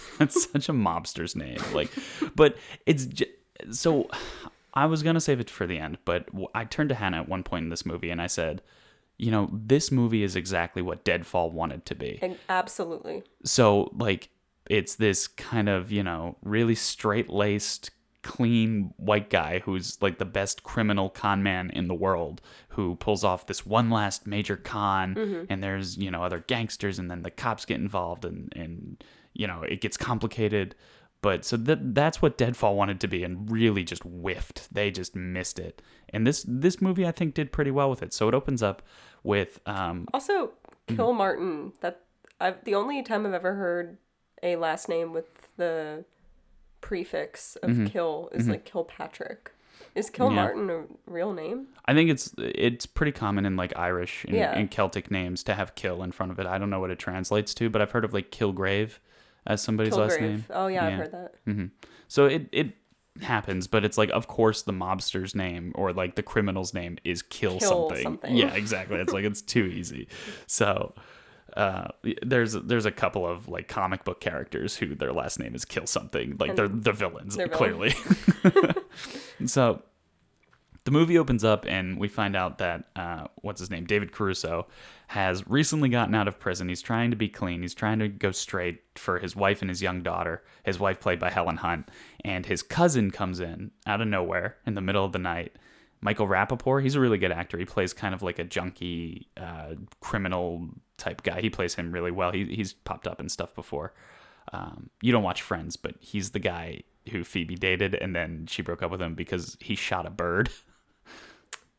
[0.18, 1.58] That's such a mobster's name.
[1.72, 1.90] Like,
[2.34, 3.32] but it's j-
[3.70, 4.08] so.
[4.76, 7.44] I was gonna save it for the end, but I turned to Hannah at one
[7.44, 8.60] point in this movie and I said,
[9.18, 13.22] "You know, this movie is exactly what Deadfall wanted to be." And absolutely.
[13.44, 14.30] so like
[14.68, 17.90] it's this kind of you know really straight laced
[18.22, 23.22] clean white guy who's like the best criminal con man in the world who pulls
[23.22, 25.44] off this one last major con mm-hmm.
[25.50, 29.46] and there's you know other gangsters and then the cops get involved and and you
[29.46, 30.74] know it gets complicated
[31.20, 35.14] but so that that's what Deadfall wanted to be and really just whiffed they just
[35.16, 38.34] missed it and this this movie I think did pretty well with it so it
[38.34, 38.82] opens up
[39.22, 40.52] with um Also,
[40.86, 41.72] Kill Martin.
[41.80, 42.00] That
[42.40, 43.96] I've the only time I've ever heard
[44.42, 46.04] a last name with the
[46.80, 47.86] prefix of Mm-hmm.
[47.86, 49.50] Kill is like Kilpatrick.
[49.94, 51.68] Is Kilmartin a real name?
[51.86, 54.52] I think it's it's pretty common in like Irish and, Yeah.
[54.52, 56.46] and Celtic names to have kill in front of it.
[56.46, 58.98] I don't know what it translates to, but I've heard of like Kilgrave
[59.46, 60.44] as somebody's last name.
[60.50, 61.34] Oh yeah, I've heard that.
[61.44, 61.66] hmm
[62.08, 62.72] So it it
[63.22, 67.22] happens, but it's like of course the mobster's name or like the criminal's name is
[67.22, 68.02] kill, Kill something.
[68.02, 68.36] something.
[68.36, 68.98] Yeah, exactly.
[68.98, 70.08] It's like it's too easy.
[70.46, 70.94] So
[71.56, 71.88] uh,
[72.22, 75.86] there's there's a couple of like comic book characters who their last name is kill
[75.86, 76.36] something.
[76.40, 77.94] Like they're the villains, They're clearly.
[79.46, 79.82] so
[80.84, 83.86] the movie opens up and we find out that uh, what's his name?
[83.86, 84.66] David caruso
[85.08, 86.68] has recently gotten out of prison.
[86.68, 87.62] He's trying to be clean.
[87.62, 91.18] He's trying to go straight for his wife and his young daughter his wife played
[91.18, 91.88] by helen hunt.
[92.22, 95.56] And his cousin comes in out of nowhere in the middle of the night.
[96.02, 97.56] Michael rappaport he's a really good actor.
[97.56, 100.68] He plays kind of like a junkie uh, criminal
[100.98, 101.40] type guy.
[101.40, 102.30] He plays him really well.
[102.30, 103.94] He, he's popped up and stuff before.
[104.52, 108.60] Um, you don't watch friends but he's the guy who phoebe dated and then she
[108.60, 110.50] broke up with him because he shot a bird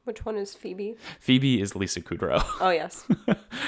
[0.06, 0.96] Which one is Phoebe?
[1.20, 2.44] Phoebe is Lisa Kudrow.
[2.62, 3.06] Oh yes.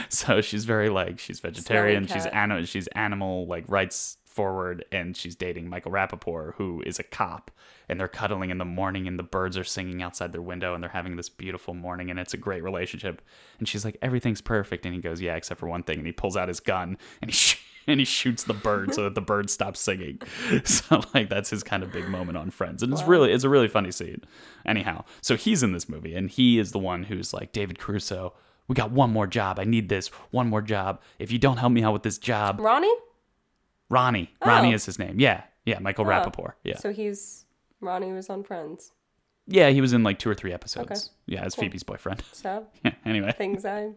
[0.09, 2.07] so she's very like she's vegetarian.
[2.07, 2.63] She's animal.
[2.65, 7.49] She's animal like rights forward, and she's dating Michael Rappaport, who is a cop.
[7.89, 10.83] And they're cuddling in the morning, and the birds are singing outside their window, and
[10.83, 13.21] they're having this beautiful morning, and it's a great relationship.
[13.59, 16.11] And she's like, everything's perfect, and he goes, yeah, except for one thing, and he
[16.13, 17.57] pulls out his gun, and he.
[17.91, 20.21] And he shoots the bird so that the bird stops singing.
[20.65, 23.49] So like that's his kind of big moment on Friends, and it's really it's a
[23.49, 24.23] really funny scene.
[24.65, 28.33] Anyhow, so he's in this movie, and he is the one who's like David Caruso.
[28.67, 29.59] We got one more job.
[29.59, 31.01] I need this one more job.
[31.19, 32.93] If you don't help me out with this job, Ronnie?
[33.89, 34.33] Ronnie.
[34.45, 34.75] Ronnie oh.
[34.75, 35.19] is his name.
[35.19, 35.79] Yeah, yeah.
[35.79, 36.09] Michael oh.
[36.09, 36.53] Rappaport.
[36.63, 37.45] Yeah, So he's
[37.79, 38.91] Ronnie was on Friends.
[39.47, 39.69] yeah.
[39.69, 41.11] He was in like two or three episodes.
[41.25, 42.23] Yeah, as Phoebe's boyfriend.
[42.33, 42.93] So Yeah.
[43.05, 43.31] Anyway.
[43.37, 43.91] things I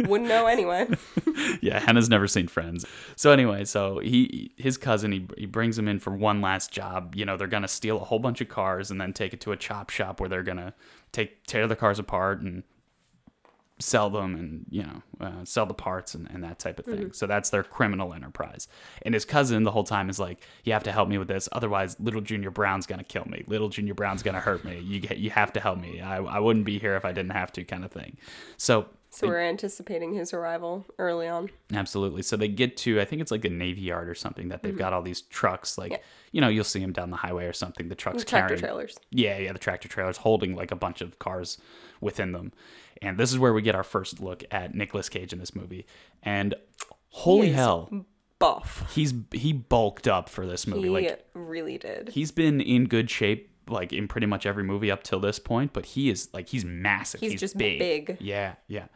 [0.00, 0.88] wouldn't know anyway.
[1.60, 2.84] yeah, Hannah's never seen Friends.
[3.16, 7.14] So anyway, so he his cousin he he brings him in for one last job.
[7.14, 9.52] You know, they're gonna steal a whole bunch of cars and then take it to
[9.52, 10.74] a chop shop where they're gonna
[11.12, 12.62] take tear the cars apart and
[13.80, 17.12] sell them and you know uh, sell the parts and, and that type of thing.
[17.12, 18.68] So that's their criminal enterprise.
[19.02, 21.48] And his cousin the whole time is like, you have to help me with this,
[21.52, 23.44] otherwise little Junior Brown's gonna kill me.
[23.46, 24.80] Little Junior Brown's gonna hurt me.
[24.80, 26.00] You get you have to help me.
[26.00, 28.16] I I wouldn't be here if I didn't have to, kind of thing.
[28.56, 31.50] So So we're anticipating his arrival early on.
[31.72, 32.22] Absolutely.
[32.22, 34.72] So they get to, I think it's like a Navy Yard or something that they've
[34.72, 34.78] mm-hmm.
[34.78, 35.78] got all these trucks.
[35.78, 37.88] Like, you know, you'll see them down the highway or something.
[37.88, 38.98] The trucks Tractor carrying, trailers.
[39.10, 41.58] Yeah, yeah, the tractor trailers holding like a bunch of cars
[42.00, 42.52] within them.
[43.00, 45.86] And this is where we get our first look at Nicolas Cage in this movie.
[46.22, 46.54] And
[47.08, 48.04] holy hell,
[48.38, 48.92] Buff.
[48.94, 50.82] he's he bulked up for this movie.
[50.82, 52.10] He like really did.
[52.10, 55.72] he's been in good shape like in pretty much every movie up till this point,
[55.72, 57.20] but he is like he's massive.
[57.20, 57.78] He's just big.
[57.78, 58.16] big.
[58.20, 58.86] Yeah, yeah.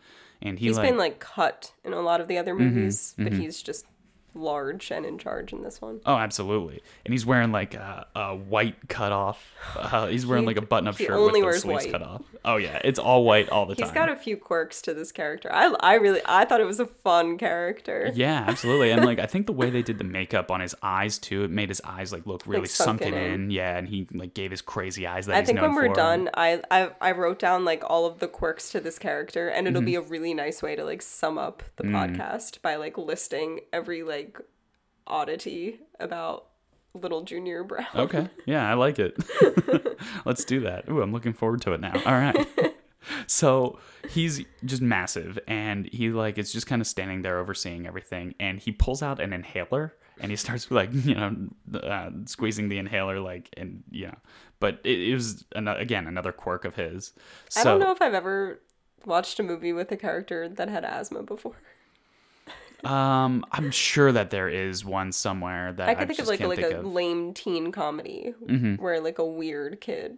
[0.40, 3.14] And he He's like Mm-hmm, been like cut in a lot of the other movies,
[3.16, 3.86] but he's just
[4.34, 6.00] large and in charge in this one.
[6.06, 6.82] Oh, absolutely.
[7.04, 9.54] And he's wearing like a, a white cutoff.
[9.76, 11.92] Uh, he's wearing He- like a button-up shirt only with the wears sleeves white.
[11.92, 12.22] cut off.
[12.44, 13.88] Oh yeah, it's all white all the He's time.
[13.88, 15.52] He's got a few quirks to this character.
[15.52, 18.10] I, I really I thought it was a fun character.
[18.14, 18.90] yeah, absolutely.
[18.90, 21.50] And like I think the way they did the makeup on his eyes too, it
[21.50, 23.32] made his eyes like look really sunken, sunken in.
[23.44, 23.50] in.
[23.50, 25.94] Yeah, and he like gave his crazy eyes that I think when we're for.
[25.94, 29.66] done, I, I I wrote down like all of the quirks to this character, and
[29.68, 29.86] it'll Mm-hmm.
[29.86, 32.16] be a really nice way to like sum up the Mm.
[32.16, 34.21] podcast by like listing every like
[35.06, 36.46] oddity about
[36.94, 37.86] little Junior Brown.
[37.94, 38.28] Okay.
[38.46, 39.16] Yeah, I like it.
[40.24, 40.88] Let's do that.
[40.88, 41.94] Ooh, I'm looking forward to it now.
[42.04, 42.46] All right.
[43.26, 43.78] so
[44.10, 48.60] he's just massive and he like is just kind of standing there overseeing everything and
[48.60, 51.34] he pulls out an inhaler and he starts like you know
[51.80, 54.14] uh, squeezing the inhaler like and you know
[54.60, 57.12] but it, it was an- again another quirk of his
[57.48, 58.60] so I don't know if I've ever
[59.04, 61.56] watched a movie with a character that had asthma before.
[62.84, 66.40] Um i'm sure that there is one somewhere that I i, can think of like
[66.40, 66.84] a, can't like think a of.
[66.84, 66.94] Mm-hmm.
[66.94, 68.34] lame teen comedy
[68.78, 70.16] where like a weird kid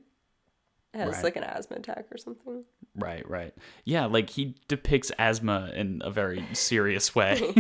[0.95, 1.25] has Right.
[1.25, 2.63] like an asthma attack or something.
[2.95, 3.53] Right, right.
[3.85, 7.53] Yeah, like he depicts asthma in a very serious way.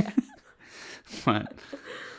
[1.24, 1.52] but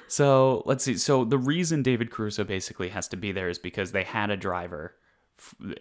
[0.09, 0.97] so let's see.
[0.97, 4.35] So the reason David Caruso basically has to be there is because they had a
[4.35, 4.93] driver,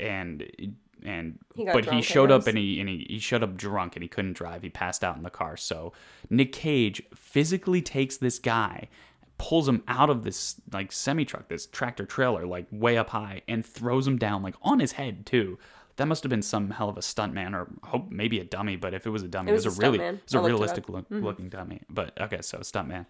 [0.01, 3.97] and and He but he showed up and he and he, he showed up drunk
[3.97, 4.62] and he couldn't drive.
[4.62, 5.57] He passed out in the car.
[5.57, 5.93] So
[6.31, 8.88] Nick Cage physically takes this guy.
[9.37, 13.43] Pulls him out of this like semi truck, this tractor trailer, like way up high,
[13.49, 15.59] and throws him down like on his head too.
[15.97, 18.77] That must have been some hell of a stunt man, or hope maybe a dummy.
[18.77, 20.14] But if it was a dummy, it was was, a really, stuntman.
[20.14, 21.25] it was a I it realistic look, mm-hmm.
[21.25, 21.83] looking dummy.
[21.90, 23.07] But okay, so stunt man.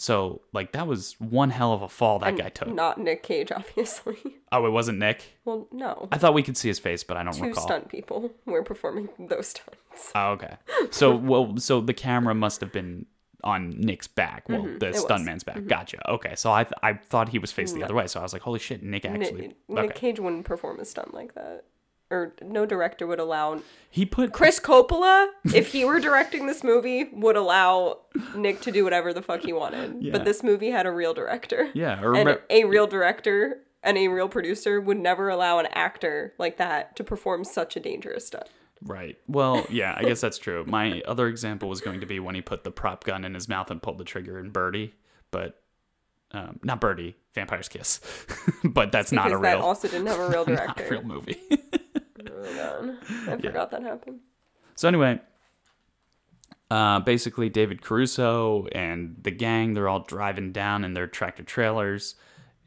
[0.00, 2.72] So like that was one hell of a fall that guy took.
[2.72, 4.16] Not Nick Cage, obviously.
[4.50, 5.38] Oh, it wasn't Nick.
[5.44, 6.08] well, no.
[6.10, 7.62] I thought we could see his face, but I don't Two recall.
[7.62, 10.10] stunt people were performing those stunts.
[10.14, 10.56] Oh, okay.
[10.90, 13.04] So well, so the camera must have been
[13.44, 14.48] on Nick's back.
[14.48, 14.92] Well, the Mm-hmm.
[14.92, 15.04] was.
[15.04, 15.66] stuntman's back.
[15.66, 15.98] Gotcha.
[16.10, 18.06] Okay, so I th- I thought he was faced the other way.
[18.06, 19.48] So I was like, holy shit, Nick actually.
[19.48, 19.94] Nick, Nick.
[19.94, 21.64] Cage wouldn't perform a stunt like that.
[22.10, 27.04] Or no director would allow He put Chris Coppola, if he were directing this movie,
[27.12, 27.98] would allow
[28.34, 30.02] Nick to do whatever the fuck he wanted.
[30.02, 30.10] Yeah.
[30.12, 31.70] But this movie had a real director.
[31.72, 36.56] Yeah, And a real director and a real producer would never allow an actor like
[36.56, 38.48] that to perform such a dangerous stunt.
[38.82, 39.18] Right.
[39.28, 40.64] Well, yeah, I guess that's true.
[40.66, 43.48] My other example was going to be when he put the prop gun in his
[43.48, 44.94] mouth and pulled the trigger in Birdy,
[45.30, 45.60] but
[46.32, 48.00] um, not Birdy, Vampire's Kiss.
[48.64, 50.88] but that's not a Because that real, also didn't have a real not a director.
[50.90, 51.36] real movie.
[52.42, 52.98] Oh, God.
[53.28, 54.20] I forgot that happened.
[54.74, 55.20] so anyway,
[56.70, 62.14] uh, basically David Caruso and the gang, they're all driving down in their tractor trailers,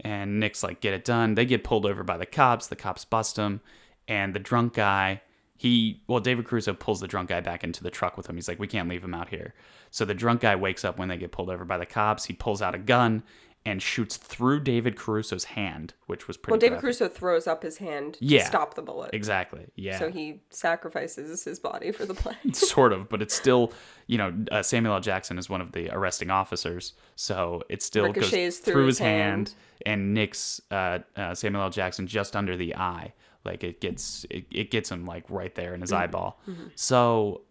[0.01, 2.67] and Nick's like, "Get it done." They get pulled over by the cops.
[2.67, 3.61] The cops bust him,
[4.07, 5.21] and the drunk guy.
[5.55, 8.35] He well, David Caruso pulls the drunk guy back into the truck with him.
[8.35, 9.53] He's like, "We can't leave him out here."
[9.91, 12.25] So the drunk guy wakes up when they get pulled over by the cops.
[12.25, 13.23] He pulls out a gun
[13.65, 16.51] and shoots through David Caruso's hand, which was pretty.
[16.53, 16.81] Well, David graphic.
[16.81, 18.45] Caruso throws up his hand to Yeah.
[18.45, 19.11] stop the bullet.
[19.13, 19.67] Exactly.
[19.75, 19.99] Yeah.
[19.99, 22.35] So he sacrifices his body for the play.
[22.53, 23.71] sort of, but it's still,
[24.07, 24.99] you know, uh, Samuel L.
[24.99, 28.97] Jackson is one of the arresting officers, so it still Ricochets goes through through his
[28.97, 29.53] his hand,
[29.85, 31.69] and nicks uh, uh, Samuel L.
[31.69, 33.13] Jackson just under the eye.
[33.45, 36.39] Like it gets it, it gets him like right there in his eyeball.
[36.75, 37.41] So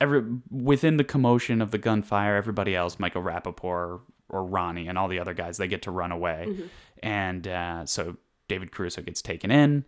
[0.00, 5.08] every within the commotion of the gunfire, everybody else, Michael Rappaport or Ronnie and all
[5.08, 6.48] the other guys, they get to run away,
[7.02, 8.16] and uh, so
[8.48, 9.84] David Caruso gets taken in.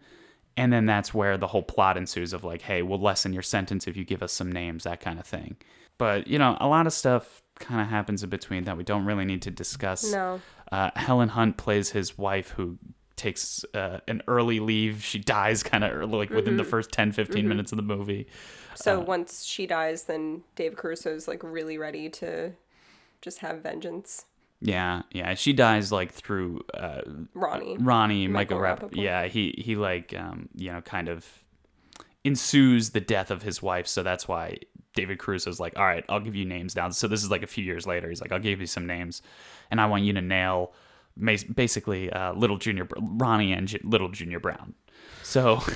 [0.58, 3.86] And then that's where the whole plot ensues of like, hey, we'll lessen your sentence
[3.86, 5.56] if you give us some names, that kind of thing.
[5.98, 9.04] But, you know, a lot of stuff kind of happens in between that we don't
[9.04, 10.10] really need to discuss.
[10.10, 10.40] No.
[10.72, 12.78] Uh, Helen Hunt plays his wife who
[13.16, 15.02] takes uh, an early leave.
[15.02, 18.26] She dies kind of like within the first 10, 15 minutes of the movie.
[18.74, 22.52] So once she dies, then David Caruso's like really ready to
[23.20, 24.26] just have vengeance.
[24.60, 25.34] Yeah, yeah.
[25.34, 27.02] She dies like through uh,
[27.34, 27.76] Ronnie.
[27.78, 28.94] Ronnie, Michael Michael, Rapp.
[28.96, 31.26] Yeah, he he like um, you know kind of
[32.24, 34.58] ensues the death of his wife, so that's why
[34.94, 36.88] David Caruso's like, all right, I'll give you names now.
[36.90, 38.08] So this is like a few years later.
[38.08, 39.22] He's like, I'll give you some names,
[39.70, 40.72] and I want you to nail
[41.18, 44.74] basically uh, Little Junior Ronnie and J- Little Junior Brown.
[45.22, 45.60] So.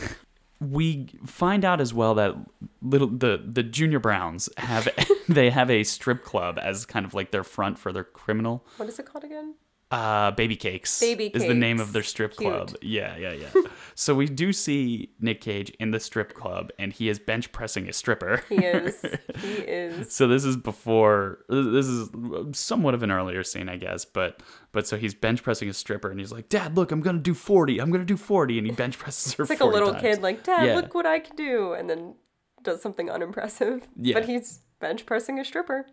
[0.60, 2.34] We find out as well that
[2.82, 4.88] little the the Junior Browns have
[5.28, 8.88] they have a strip club as kind of like their front for their criminal What
[8.88, 9.54] is it called again?
[9.90, 12.52] Uh, Baby Cakes Baby is the name of their strip Cute.
[12.52, 12.74] club.
[12.80, 13.48] Yeah, yeah, yeah.
[13.96, 17.88] so we do see Nick Cage in the strip club, and he is bench pressing
[17.88, 18.44] a stripper.
[18.48, 19.04] He is.
[19.40, 20.12] he is.
[20.12, 21.40] so this is before.
[21.48, 22.08] This is
[22.52, 24.04] somewhat of an earlier scene, I guess.
[24.04, 27.18] But but so he's bench pressing a stripper, and he's like, "Dad, look, I'm gonna
[27.18, 27.80] do 40.
[27.80, 29.42] I'm gonna do 40," and he bench presses her.
[29.42, 30.02] It's like a little times.
[30.02, 30.76] kid, like, Dad, Yeah.
[30.76, 32.14] look what I can do, and then
[32.62, 33.88] does something unimpressive.
[33.96, 34.14] Yeah.
[34.14, 35.86] But he's bench pressing a stripper.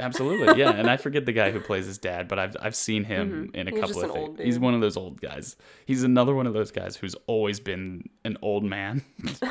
[0.00, 0.70] Absolutely, yeah.
[0.70, 3.68] And I forget the guy who plays his dad, but I've I've seen him in
[3.68, 3.76] a Mm-hmm.
[3.84, 4.40] He's couple of things.
[4.46, 5.56] He's one of those old guys.
[5.86, 9.02] He's another one of those guys who's always been an old man.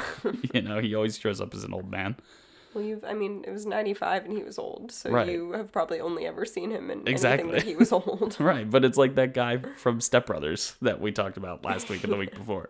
[0.54, 2.16] you know, he always shows up as an old man.
[2.76, 5.28] Well, you've, I mean, it was 95 and he was old, so Right.
[5.28, 7.52] you have probably only ever seen him in Exactly.
[7.54, 8.38] that he was old.
[8.40, 12.04] Right, but it's like that guy from Step Brothers that we talked about last week
[12.04, 12.70] and the week before.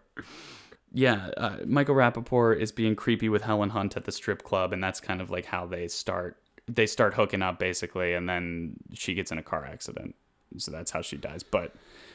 [0.93, 4.81] Yeah, uh, Michael Rapaport is being creepy with Helen Hunt at the strip club, and
[4.83, 6.37] that's kind of like how they start.
[6.75, 10.15] They start hooking up basically, and then she gets in a car accident,
[10.57, 11.41] so that's how she dies.
[11.43, 11.73] But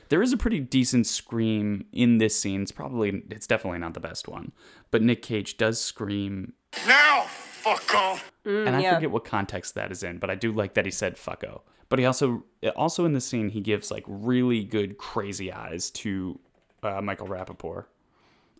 [0.09, 2.62] there is a pretty decent scream in this scene.
[2.62, 4.53] It's probably, it's definitely not the best one,
[4.90, 6.53] but Nick Cage does scream
[6.87, 7.27] Now,
[7.62, 8.21] fucko.
[8.45, 8.95] and I yeah.
[8.95, 11.99] forget what context that is in, but I do like that he said "fucko." But
[11.99, 12.45] he also,
[12.77, 16.38] also in the scene, he gives like really good crazy eyes to
[16.83, 17.85] uh, Michael Rapaport.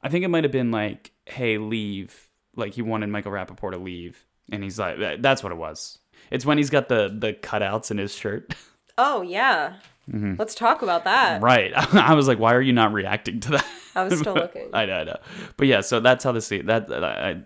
[0.03, 3.79] I think it might have been like, "Hey, leave!" Like he wanted Michael Rapaport to
[3.79, 5.99] leave, and he's like, "That's what it was."
[6.31, 8.55] It's when he's got the the cutouts in his shirt.
[8.97, 9.75] Oh, yeah.
[10.07, 11.41] Let's talk about that.
[11.41, 11.45] Mm-hmm.
[11.45, 11.73] right.
[11.95, 14.69] I was like, "Why are you not reacting to that?" I was still looking.
[14.73, 15.17] I know, I know.
[15.57, 16.67] But yeah, so that's how the scene.
[16.67, 17.41] That, that I,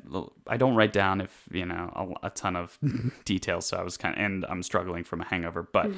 [0.46, 2.78] I don't write down if you know a, a ton of
[3.24, 3.64] details.
[3.64, 5.62] So I was kind of, and I'm struggling from a hangover.
[5.62, 5.90] But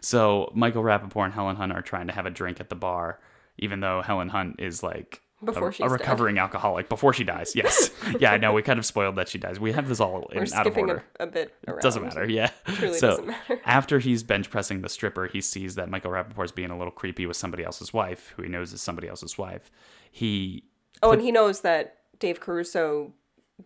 [0.00, 3.18] so Michael Rapaport and Helen Hunt are trying to have a drink at the bar,
[3.58, 5.21] even though Helen Hunt is like.
[5.44, 5.92] Before a, she's a dead.
[6.00, 7.56] recovering alcoholic before she dies.
[7.56, 8.52] Yes, yeah, I know.
[8.52, 9.58] We kind of spoiled that she dies.
[9.58, 11.04] We have this all in, We're out of order.
[11.18, 11.80] a, a bit around.
[11.80, 12.50] Doesn't matter, yeah.
[12.66, 13.60] Truly so doesn't matter.
[13.64, 17.26] after he's bench pressing the stripper, he sees that Michael Rapaport's being a little creepy
[17.26, 19.70] with somebody else's wife, who he knows is somebody else's wife.
[20.10, 20.64] He
[21.02, 23.12] Oh, and he knows that Dave Caruso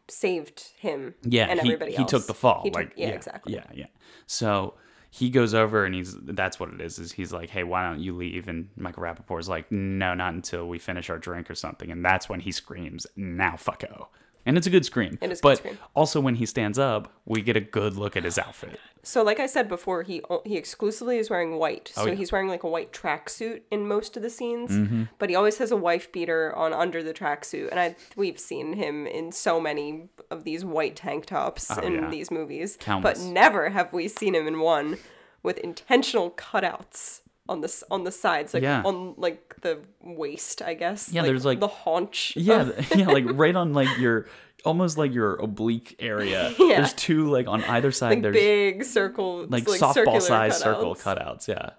[0.08, 2.64] saved him yeah, and he, everybody he took the fall.
[2.64, 3.54] Took- like yeah, exactly.
[3.54, 3.86] Yeah, yeah.
[4.26, 4.74] So
[5.16, 6.98] he goes over and he's that's what it is.
[6.98, 8.48] Is he's like, hey, why don't you leave?
[8.48, 11.90] And Michael Rapaport's like, no, not until we finish our drink or something.
[11.90, 14.08] And that's when he screams, now fucko.
[14.46, 15.18] And it's a good scream.
[15.20, 15.76] It is but scream.
[15.94, 18.78] also when he stands up, we get a good look at his outfit.
[19.02, 21.90] So, like I said before, he he exclusively is wearing white.
[21.94, 22.14] So Oh, yeah.
[22.14, 25.02] he's wearing like a white tracksuit in most of the scenes, Mm-hmm.
[25.18, 27.68] but he always has a wife beater on under the tracksuit.
[27.70, 32.00] And I we've seen him in so many of these white tank tops in Oh,
[32.02, 32.10] yeah.
[32.10, 33.18] these movies, Countless.
[33.22, 34.98] but never have we seen him in one
[35.42, 38.82] with intentional cutouts on the on the sides, like Yeah.
[38.84, 41.10] on like the waist, I guess.
[41.12, 42.34] Yeah, there's, like- the haunch.
[42.36, 44.26] Yeah, yeah, like right on like your
[44.64, 46.52] almost like your oblique area.
[46.58, 46.76] Yeah.
[46.78, 48.10] There's two like on either side.
[48.10, 51.46] like there's big circle, like, circular softball size circle cutouts.
[51.46, 51.48] cutouts.
[51.48, 51.70] Yeah.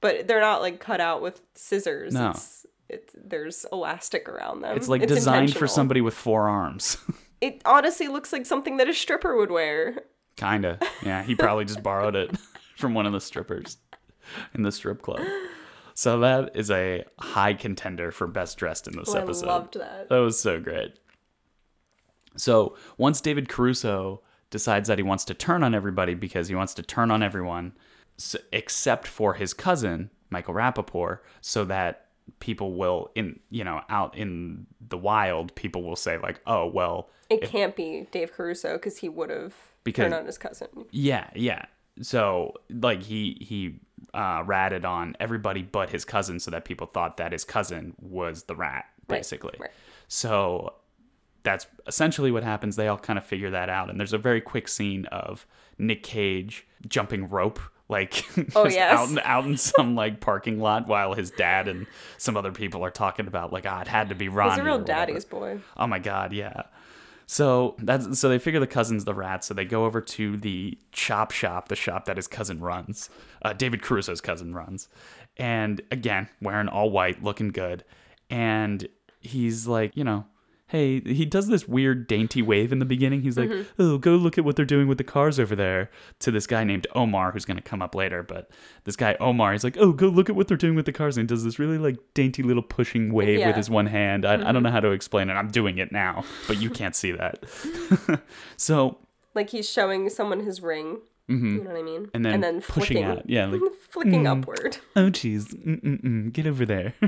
[0.00, 2.12] but they're not like cut out with scissors.
[2.14, 2.30] No.
[2.30, 4.76] It's, it's there's elastic around them.
[4.76, 6.96] It's like designed for somebody with four arms.
[7.40, 10.02] It honestly looks like something that a stripper would wear.
[10.36, 10.78] Kinda.
[11.04, 12.30] Yeah, he probably just borrowed it
[12.76, 13.78] from one of the strippers
[14.54, 15.20] in the strip club.
[15.94, 19.46] So that is a high contender for best dressed in this Oh, I episode.
[19.46, 20.08] loved that.
[20.08, 20.94] That was so great.
[22.36, 26.74] So once David Caruso decides that he wants to turn on everybody because he wants
[26.74, 27.72] to turn on everyone,
[28.52, 32.06] except for his cousin Michael Rapaport, so that
[32.38, 37.10] people will in you know out in the wild, people will say like, oh well,
[37.28, 39.54] It can't be Dave Caruso because he would have
[39.92, 40.68] turned on his cousin.
[40.90, 41.66] Yeah, yeah.
[42.00, 43.80] So like he he
[44.14, 48.44] uh, ratted on everybody but his cousin, so that people thought that his cousin was
[48.44, 49.54] the rat, basically.
[49.58, 49.70] right.
[50.08, 50.74] So
[51.42, 52.76] that's essentially what happens.
[52.76, 55.46] They all kind of figure that out, and there's a very quick scene of
[55.78, 57.60] Nick Cage jumping rope.
[57.88, 58.24] Like
[58.54, 58.98] Oh, yes.
[58.98, 61.86] out, in, out in some like parking lot while his dad and
[62.16, 64.52] some other people are talking about like ah it had to be Ronnie.
[64.52, 65.58] He's a real daddy's boy.
[65.76, 66.62] Oh my god, yeah.
[67.32, 70.76] So that's so they figure the cousin's the rat, so they go over to the
[70.92, 73.08] chop shop, the shop that his cousin runs,
[73.40, 74.86] uh, David Caruso's cousin runs,
[75.38, 77.84] and again wearing all white, looking good,
[78.28, 78.86] and
[79.22, 80.26] he's like, you know,
[80.72, 83.20] hey, he does this weird dainty wave in the beginning.
[83.20, 83.70] He's like, mm-hmm.
[83.78, 85.90] oh, go look at what they're doing with the cars over there.
[86.20, 88.50] To this guy named Omar, who's gonna come up later, but
[88.84, 91.18] this guy Omar, he's like, oh, go look at what they're doing with the cars,
[91.18, 93.48] and he does this really like dainty little pushing wave Yeah.
[93.48, 94.24] with his one hand.
[94.24, 94.62] I, I don't mm-hmm.
[94.62, 95.34] know how to explain it.
[95.34, 97.44] I'm doing it now, but you can't see that.
[98.56, 98.96] so,
[99.34, 101.00] Like he's showing someone his ring.
[101.28, 101.56] Mm-hmm.
[101.58, 102.06] You know what I mean?
[102.06, 102.26] Mm-hmm.
[102.26, 103.28] and then, pushing flicking, out.
[103.28, 103.60] Yeah, like,
[103.90, 104.38] flicking mm.
[104.38, 104.78] upward.
[104.96, 106.94] oh, geez, mm-mm-mm, get over there.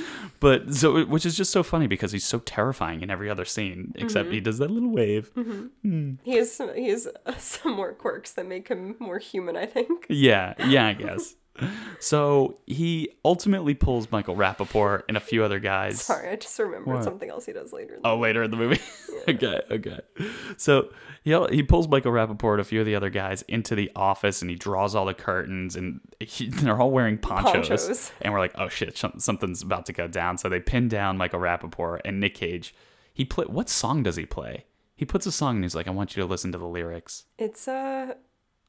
[0.40, 3.92] but so, which is just so funny because he's so terrifying in every other scene,
[3.96, 4.34] except mm-hmm.
[4.34, 5.32] he does that little wave.
[5.34, 5.66] Mm-hmm.
[5.82, 6.12] Hmm.
[6.22, 9.56] He has some, he has some more quirks that make him more human.
[9.56, 10.06] I think.
[10.08, 11.34] Yeah, yeah, I guess.
[12.00, 16.00] So he ultimately pulls Michael Rapaport and a few other guys.
[16.02, 17.04] Sorry, I just remembered What?
[17.04, 17.94] something else he does later.
[17.94, 18.80] In the Oh, later in the movie.
[19.28, 20.00] okay, okay.
[20.56, 20.88] So
[21.22, 24.50] he he pulls Michael Rapaport, a few of the other guys, into the office, and
[24.50, 27.68] he draws all the curtains, and he, they're all wearing ponchos.
[27.68, 28.12] Ponchos.
[28.20, 30.38] And we're like, oh shit, something's about to go down.
[30.38, 32.74] So they pin down Michael Rapaport and Nick Cage.
[33.14, 34.64] He play what song does he play?
[34.96, 37.24] He puts a song and he's like, I want you to listen to the lyrics.
[37.38, 38.14] It's uh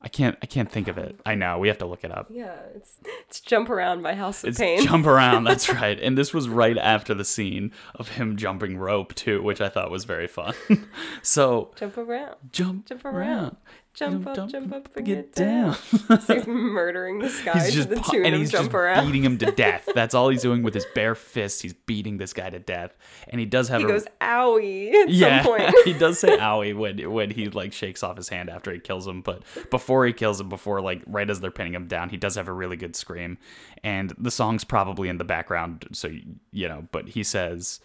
[0.04, 1.20] I can't I can't think of it.
[1.26, 2.28] I know we have to look it up.
[2.30, 2.98] yeah, it's
[3.30, 4.84] it's Jump Around my House of It's Pain.
[4.84, 5.46] jump around.
[5.46, 5.98] That's right.
[6.00, 9.90] And this was right after the scene of him jumping rope too, which I thought
[9.92, 10.54] was very fun.
[11.22, 12.36] so Jump around.
[12.52, 13.16] jump, Jump around.
[13.16, 13.58] around.
[13.94, 15.78] Jump up, jump up, and get down.
[16.10, 16.22] down.
[16.22, 18.76] So he's murdering this guy he's to just the tune and of he's Jump just
[18.76, 19.06] Around.
[19.06, 19.88] beating him to death.
[19.96, 21.62] That's all he's doing with his bare fists.
[21.62, 25.10] He's beating this guy to death, and he does have He a goes owie at
[25.10, 25.44] yeah.
[25.44, 25.76] some point.
[25.86, 29.08] he does say owie when when he like shakes off his hand after he kills
[29.08, 32.18] him, but before he kills him, before like right as they're pinning him down, he
[32.18, 33.38] does have a really good scream,
[33.84, 36.10] and the song's probably in the background, so
[36.52, 36.88] you know.
[36.92, 37.80] But he says.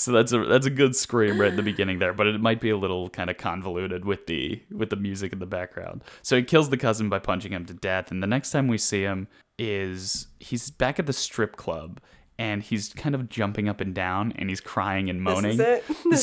[0.00, 2.60] So that's a that's a good scream right at the beginning there, but it might
[2.60, 6.02] be a little kind of convoluted with the with the music in the background.
[6.22, 8.78] So he kills the cousin by punching him to death, and the next time we
[8.78, 9.28] see him
[9.58, 12.00] is he's back at the strip club
[12.38, 15.58] and he's kind of jumping up and down and he's crying and moaning.
[15.58, 15.82] This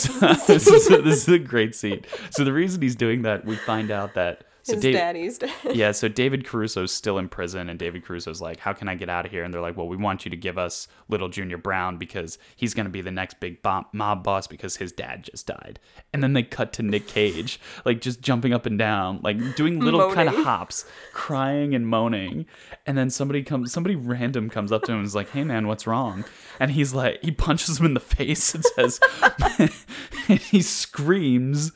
[0.10, 0.42] is it.
[0.48, 2.04] This is this is a great scene.
[2.32, 5.52] So the reason he's doing that, we find out that so His Dave- daddy's dead.
[5.74, 9.10] yeah, so David Caruso's still in prison, and David Caruso's like, "How can I get
[9.10, 11.58] out of here?" And they're like, "Well, we want you to give us Little Junior
[11.58, 15.48] Brown because he's gonna be the next big bomb- mob boss because his dad just
[15.48, 15.80] died."
[16.14, 19.80] And then they cut to Nick Cage, like just jumping up and down, like doing
[19.80, 22.46] little kind of hops, crying and moaning.
[22.86, 25.68] And then somebody comes, somebody random comes up to him and is like, "Hey, man,
[25.68, 26.26] what's wrong?"
[26.60, 29.00] And he's like, he punches him in the face and says,
[30.28, 31.72] and he screams.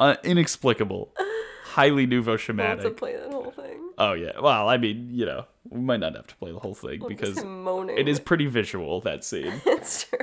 [0.00, 1.12] Uh, inexplicable,
[1.64, 3.90] highly nouveau have to play that whole thing.
[3.98, 4.38] Oh yeah.
[4.40, 7.08] Well, I mean, you know, we might not have to play the whole thing Just
[7.08, 7.98] because him moaning.
[7.98, 9.52] it is pretty visual that scene.
[9.66, 10.18] It's true.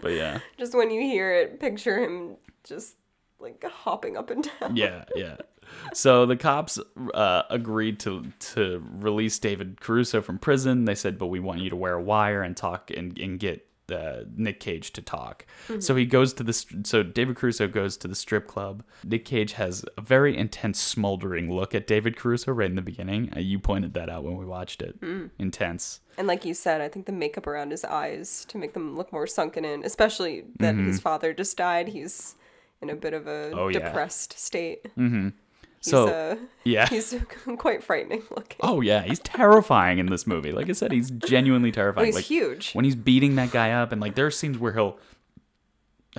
[0.00, 2.96] But yeah, Just when you hear it, picture him just
[3.38, 4.76] like hopping up and down.
[4.76, 5.36] yeah, yeah.
[5.94, 6.78] So the cops
[7.14, 8.24] uh, agreed to
[8.54, 10.84] to release David Caruso from prison.
[10.86, 13.66] They said, but we want you to wear a wire and talk and, and get
[13.90, 15.44] uh, Nick Cage to talk.
[15.80, 16.52] So he goes to the
[16.84, 18.82] so David Caruso goes to the strip club.
[19.04, 23.32] Nick Cage has a very intense, smoldering look at David Caruso right in the beginning.
[23.36, 24.96] Uh, you pointed that out when we watched it.
[25.38, 26.00] Intense.
[26.18, 29.12] And like you said, I think the makeup around his eyes to make them look
[29.12, 31.88] more sunken in, especially that his father just died.
[31.88, 32.34] He's
[32.80, 33.58] in a bit of a Mm-hmm.
[33.58, 33.78] Oh, yeah.
[33.80, 34.86] depressed state.
[34.96, 35.32] He's,
[35.82, 36.88] So uh, yeah.
[36.88, 37.14] he's
[37.58, 38.58] quite frightening looking.
[38.60, 40.52] Oh yeah, he's terrifying in this movie.
[40.52, 42.06] Like I said, he's genuinely terrifying.
[42.06, 42.72] he's like huge.
[42.72, 44.98] when he's beating that guy up, and like there are scenes where he'll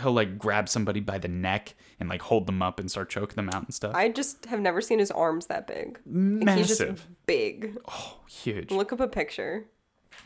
[0.02, 3.38] he'll like grab somebody by the neck and like hold them up and start choking
[3.38, 3.96] them out and stuff.
[3.96, 6.00] I just have never seen his arms that big.
[6.06, 7.78] Like, he's just Massive, big.
[7.88, 8.70] Oh, huge.
[8.70, 9.66] Look up a picture.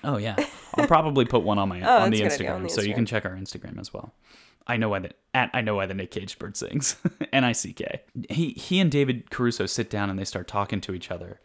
[0.04, 0.36] Oh yeah,
[0.76, 2.64] I'll probably put one on my Oh, on the that's a Instagram, good idea, on
[2.64, 4.14] the so you can check our Instagram as well.
[4.68, 6.96] I know why the at I know why the Nick Cage bird sings.
[7.34, 8.02] N I C K.
[8.30, 11.40] He he and David Caruso sit down and they start talking to each other.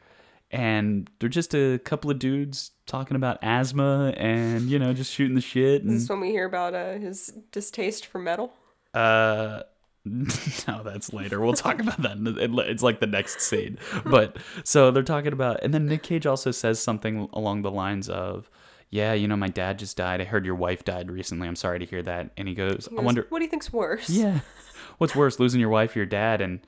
[0.51, 5.35] And they're just a couple of dudes talking about asthma and, you know, just shooting
[5.35, 5.83] the shit.
[5.83, 8.53] And, This is when we hear about uh, his distaste for metal.
[8.93, 9.63] uh,
[10.05, 11.41] no, that's later.
[11.41, 12.19] We'll talk about that.
[12.19, 13.79] in the- it- It's like the next scene.
[14.05, 18.09] But so they're talking about, and then Nick Cage also says something along the lines
[18.11, 18.51] of,
[18.93, 20.21] "Yeah, you know, my dad just died.
[20.21, 21.49] I heard your wife died recently.
[21.49, 23.51] I'm sorry to hear that." And he goes, He "I goes, wonder, what do you
[23.51, 24.09] think's worse?
[24.09, 24.41] yeah,
[24.99, 26.61] what's worse, losing your wife or your dad?" And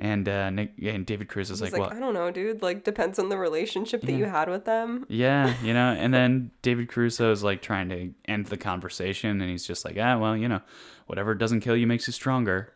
[0.00, 2.62] and uh, Nick and David Cruz is like, like, "Well, I don't know, dude.
[2.62, 5.06] Like, depends on the relationship that you had with them.
[5.08, 9.50] yeah, you know." And then David Caruso is like trying to end the conversation, and
[9.50, 10.60] he's just like, "Ah, well, you know,
[11.06, 12.74] whatever doesn't kill you makes you stronger."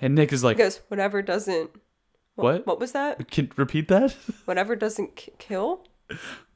[0.00, 1.70] And Nick is like, He goes, whatever doesn't.
[2.36, 2.66] "What?
[2.66, 3.30] What was that?
[3.30, 4.12] Can repeat that?"
[4.44, 5.84] Whatever doesn't k- kill.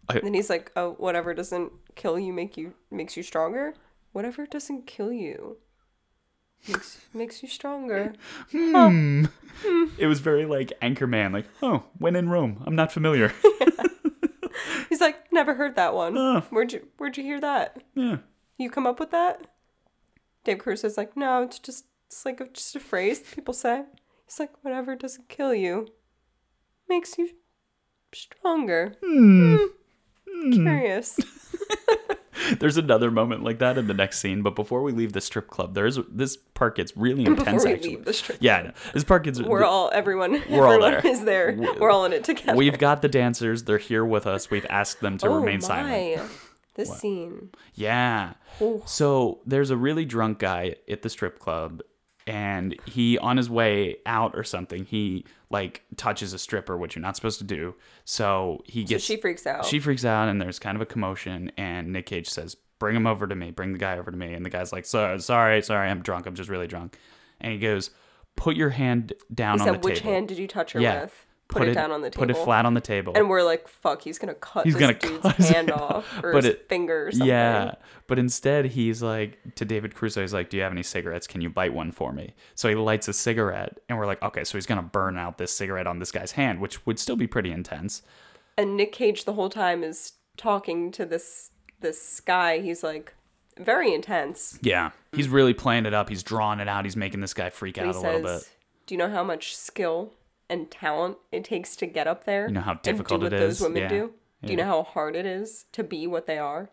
[0.08, 3.74] I- and then he's like, oh, whatever doesn't kill you make you makes you stronger.
[4.12, 5.58] Whatever doesn't kill you
[6.68, 8.12] makes makes you stronger.
[8.50, 9.24] Hmm.
[9.98, 13.32] It was very like Anchorman, like, oh, when in Rome, I'm not familiar.
[14.88, 16.16] He's like, never heard that one.
[16.18, 16.40] Oh.
[16.50, 17.82] Where'd you Where'd you hear that?
[17.94, 18.18] yeah.
[18.58, 19.46] You come up with that?
[20.44, 23.84] Dave Cruz is like, no, it's just it's like a, just a phrase people say.
[24.26, 25.88] He's like, whatever doesn't kill you
[26.88, 27.30] makes you
[28.14, 28.96] stronger.
[29.02, 29.56] Hmm.
[29.56, 29.64] Hmm.
[30.32, 30.52] Hmm.
[30.52, 31.18] Curious.
[32.58, 35.48] There's another moment like that in the next scene, but before we leave the strip
[35.48, 37.44] club, there's this part gets really intense.
[37.44, 37.90] Before we actually.
[37.96, 38.72] leave the strip yeah, I know.
[38.92, 39.40] this part gets.
[39.42, 40.42] We're all everyone.
[40.50, 41.06] We're all there.
[41.06, 41.54] is there.
[41.78, 42.56] We're all in it together.
[42.56, 43.64] We've got the dancers.
[43.64, 44.50] They're here with us.
[44.50, 45.66] We've asked them to oh remain my.
[45.66, 46.32] silent.
[46.74, 47.50] This scene.
[47.74, 48.32] Yeah.
[48.60, 48.82] Oh.
[48.86, 51.82] So there's a really drunk guy at the strip club,
[52.26, 57.02] and he on his way out or something, he like touches a stripper, which you're
[57.02, 57.74] not supposed to do.
[58.04, 59.04] So he gets.
[59.04, 59.66] So she freaks out.
[59.66, 61.52] She freaks out, and there's kind of a commotion.
[61.56, 63.50] And Nick Cage says, "Bring him over to me.
[63.50, 66.26] Bring the guy over to me." And the guy's like, "So sorry, sorry, I'm drunk.
[66.26, 66.98] I'm just really drunk."
[67.40, 67.90] And he goes,
[68.34, 70.72] "Put your hand down he on said, the which table." Which hand did you touch
[70.72, 71.02] her yeah.
[71.02, 71.26] with?
[71.60, 72.26] Put, it, down on the table.
[72.26, 73.12] Put it flat on the table.
[73.16, 76.06] And we're like, fuck, he's gonna cut He's this gonna dude's cut his hand off
[76.24, 77.28] or But his it- finger or something.
[77.28, 77.74] Yeah,
[78.06, 80.20] but instead he's like to David Caruso.
[80.20, 81.26] He's like, "Do you have any cigarettes?
[81.26, 84.44] Can you bite one for me?" So he lights a cigarette, and we're like, "Okay,
[84.44, 87.26] so he's gonna burn out this cigarette on this guy's hand, which would still be
[87.26, 88.02] pretty intense."
[88.58, 91.50] And Nick Cage the whole time is talking to this
[91.80, 92.60] this guy.
[92.60, 93.14] He's like
[93.58, 94.58] very intense.
[94.62, 96.08] Yeah, he's really playing it up.
[96.08, 96.84] He's drawing it out.
[96.84, 98.50] He's making this guy freak He out a little bit.
[98.86, 100.12] "Do you know how much skill
[100.48, 102.48] and talent it takes to get up there?
[102.48, 103.88] You know how and do difficult what it those women Yeah.
[103.88, 104.14] do?
[104.42, 106.70] Do you know how hard it is to be what they are?"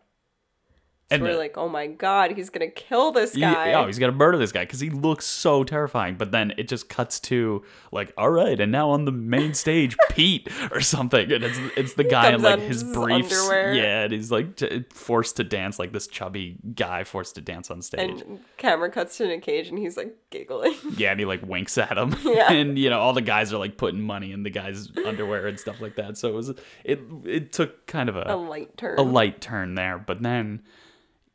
[1.11, 3.97] And we're the- like, "Oh my god, he's gonna kill this Yeah, guy!" oh, he's
[3.97, 6.15] gonna murder this guy because he looks so terrifying.
[6.15, 9.97] But then it just cuts to like, all right, and now on the main stage,
[10.11, 13.73] Pete or something, and it's it's the guy in like his his briefs, underwear.
[13.73, 17.71] yeah, and he's like t- forced to dance like this chubby guy forced to dance
[17.71, 18.21] on stage.
[18.21, 20.75] and camera cuts to Nick Cage, and he's like giggling.
[20.95, 22.15] Yeah, and he like winks at him.
[22.23, 22.51] Yeah.
[22.51, 25.59] and you know, all the guys are like putting money in the guy's underwear and
[25.59, 26.17] stuff like that.
[26.17, 26.49] So it was
[26.83, 28.99] it it took kind of a a light turn.
[28.99, 30.61] a light turn there, but then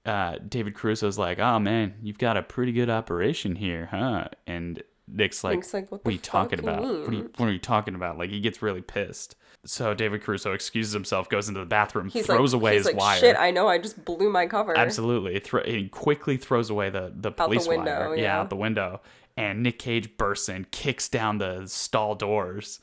[0.05, 4.83] uh, David Caruso's like, "Oh man, you've got a pretty good operation here, huh?" And
[5.09, 6.83] Nick's like, Nick's like, "What are you talking fuck you about?
[6.83, 9.37] What are you, what are you talking about?" Like he gets really pissed.
[9.67, 12.87] So David Caruso excuses himself, goes into the bathroom, He's throws like, away he's his
[12.89, 13.19] like, wire.
[13.19, 13.67] Shit, I know.
[13.67, 14.77] I just blew my cover.
[14.77, 15.39] Absolutely.
[15.41, 18.17] Thro- he quickly throws away the, the police window, wire.
[18.17, 18.41] yeah.
[18.41, 19.01] out the window.
[19.39, 22.79] And Nick Cage bursts in, kicks down the stall doors,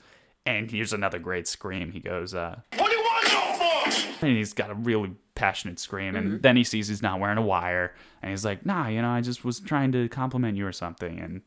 [0.45, 1.91] and here's another great scream.
[1.91, 2.61] He goes, uh,
[4.21, 6.15] and he's got a really passionate scream.
[6.15, 6.41] And Mm-hmm.
[6.41, 9.21] then he sees he's not wearing a wire, and he's like, nah, you know, I
[9.21, 11.19] just was trying to compliment you or something.
[11.19, 11.41] And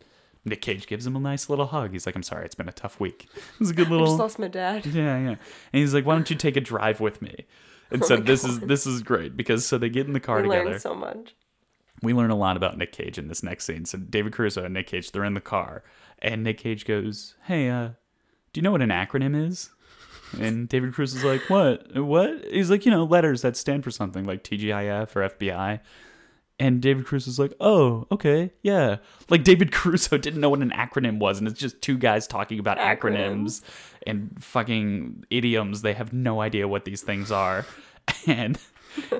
[0.44, 1.92] Nick Cage gives him a nice little hug.
[1.92, 3.28] He's like, I'm sorry, it's been a tough week.
[3.60, 4.06] It's a good little.
[4.06, 4.84] I just lost my dad.
[4.94, 5.28] Yeah, yeah.
[5.28, 5.38] And
[5.72, 7.46] he's like, "Why don't you take a drive with me?"
[7.90, 10.38] And Oh so this is this is great because so they get in the car
[10.38, 10.70] We together.
[10.70, 11.34] learned so much.
[12.02, 13.84] we learn a lot about Nick Cage in this next scene.
[13.84, 15.82] So David Caruso and Nick Cage, they're in the car,
[16.20, 17.90] and Nick Cage goes, "Hey, uh,
[18.52, 19.70] do you know what an acronym is?"
[20.40, 21.96] And David Cruz is like, "What?
[21.96, 25.80] What?" He's like, "You know, letters that stand for something like TGIF or FBI."
[26.60, 28.96] And David Cruz is like, "Oh, okay, yeah."
[29.28, 32.58] Like David Caruso didn't know what an acronym was, and it's just two guys talking
[32.58, 33.62] about acronyms, Acronyms.
[34.06, 35.82] and fucking idioms.
[35.82, 37.66] They have no idea what these things are,
[38.26, 38.58] and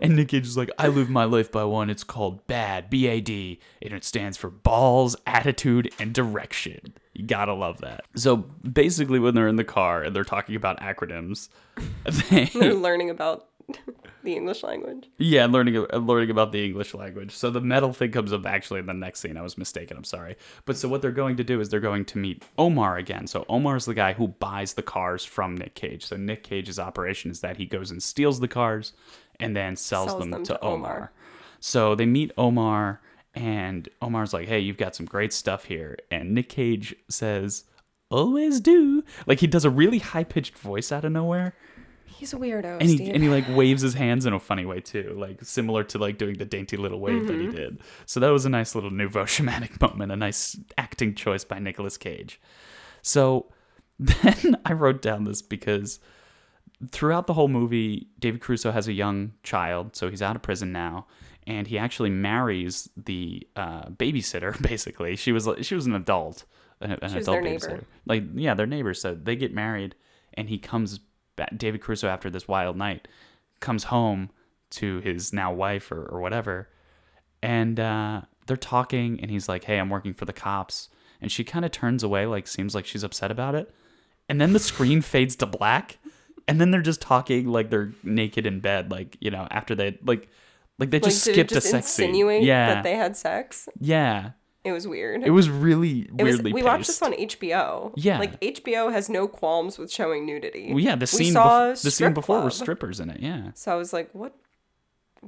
[0.01, 1.91] and Nick Cage is like, "I live my life by one.
[1.91, 7.25] It's called BAD, B A D, and it stands for balls, attitude, and direction." You
[7.25, 8.05] gotta love that.
[8.17, 11.49] So basically, when they're in the car and they're talking about acronyms,
[12.31, 13.47] they, They're learning about
[14.23, 15.09] the English language.
[15.17, 17.31] yeah, learning uh, learning about the English language.
[17.31, 19.37] So the metal thing comes up actually in the next scene.
[19.37, 19.97] I was mistaken.
[19.97, 20.37] I'm sorry.
[20.67, 23.27] But so what they're going to do is they're going to meet Omar again.
[23.27, 26.05] So Omar is the guy who buys the cars from Nick Cage.
[26.05, 28.93] So Nick Cage's operation is that he goes and steals the cars
[29.41, 30.75] and then sells, Sells them, them to, to Omar.
[30.97, 31.13] Omar.
[31.61, 33.01] So they meet Omar
[33.35, 37.65] And Omar's like, "Hey, you've got some great stuff here." And Nick Cage says,
[38.11, 41.55] "Always do." Like he does a really high pitched voice out of nowhere,
[42.17, 43.15] He's a weirdo, and he Steve.
[43.15, 46.17] and he like waves his hands in a funny way too, like similar to like
[46.17, 47.57] doing the dainty little wave that he mm-hmm.
[47.57, 47.81] did.
[48.07, 51.97] So that was a nice little nouveau shamanic moment, a nice acting choice by Nicolas
[51.97, 52.41] Cage.
[53.03, 53.53] So
[53.99, 55.99] then I wrote down this because
[56.93, 60.71] throughout the whole movie, David Caruso has a young child, so he's out of prison
[60.71, 61.07] now,
[61.47, 64.61] and he actually marries the uh, babysitter.
[64.63, 66.45] Basically, she was she was an adult,
[66.81, 67.67] an, an adult their neighbor.
[67.69, 67.85] babysitter.
[68.07, 69.01] Like yeah, they're neighbors.
[69.01, 69.95] So they get married,
[70.35, 71.01] and he comes
[71.37, 71.57] back.
[71.57, 73.09] David Caruso after this wild night
[73.61, 74.31] comes home
[74.71, 76.69] to his now wife or, or whatever,
[77.43, 80.89] and uh, they're talking, and he's like, "Hey, I'm working for the cops,"
[81.21, 83.75] and she kind of turns away, like seems like she's upset about it,
[84.29, 85.99] and then the screen fades to black,
[86.49, 89.99] and then they're just talking like they're naked in bed, like you know after they
[90.05, 90.29] like.
[90.79, 92.15] Like they like, just skipped just a sex scene.
[92.43, 93.69] Yeah, that they had sex?
[93.81, 94.31] yeah.
[94.65, 95.23] It was weird.
[95.25, 96.65] It was really It was, weirdly we paced.
[96.67, 97.93] watched this on HBO.
[97.97, 98.19] Yeah.
[98.19, 100.69] Like HBO has no qualms with showing nudity.
[100.71, 102.65] Well, yeah, the We scene saw bef- the scene before was club.
[102.65, 103.21] strippers in it.
[103.21, 104.35] Yeah, So I was like, what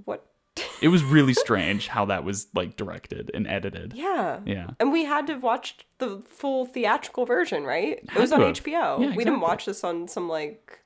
[0.04, 0.24] what
[0.80, 3.92] it was really strange how that was like directed and edited.
[3.92, 4.40] Yeah.
[4.46, 4.70] Yeah.
[4.80, 7.98] And we had to watch the full theatrical version, right?
[8.02, 8.54] It was on have.
[8.64, 8.98] HBO.
[9.02, 10.80] Yeah, We didn't watch this on some like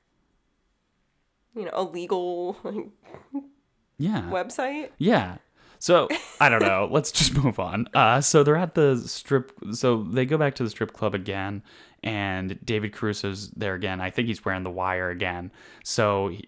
[1.55, 3.43] you know, illegal like,
[4.01, 4.89] Yeah, website.
[4.97, 5.37] Yeah.
[5.77, 6.87] So I don't know.
[6.91, 7.87] Let's just move on.
[7.93, 9.51] Uh, so they're at the strip.
[9.73, 11.63] So they go back to the strip club again,
[12.03, 14.01] and David Caruso's there again.
[14.01, 15.51] I think he's wearing the wire again.
[15.83, 16.47] So he,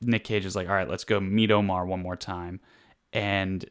[0.00, 2.60] Nick Cage is like, "All right, let's go meet Omar one more time,"
[3.12, 3.64] and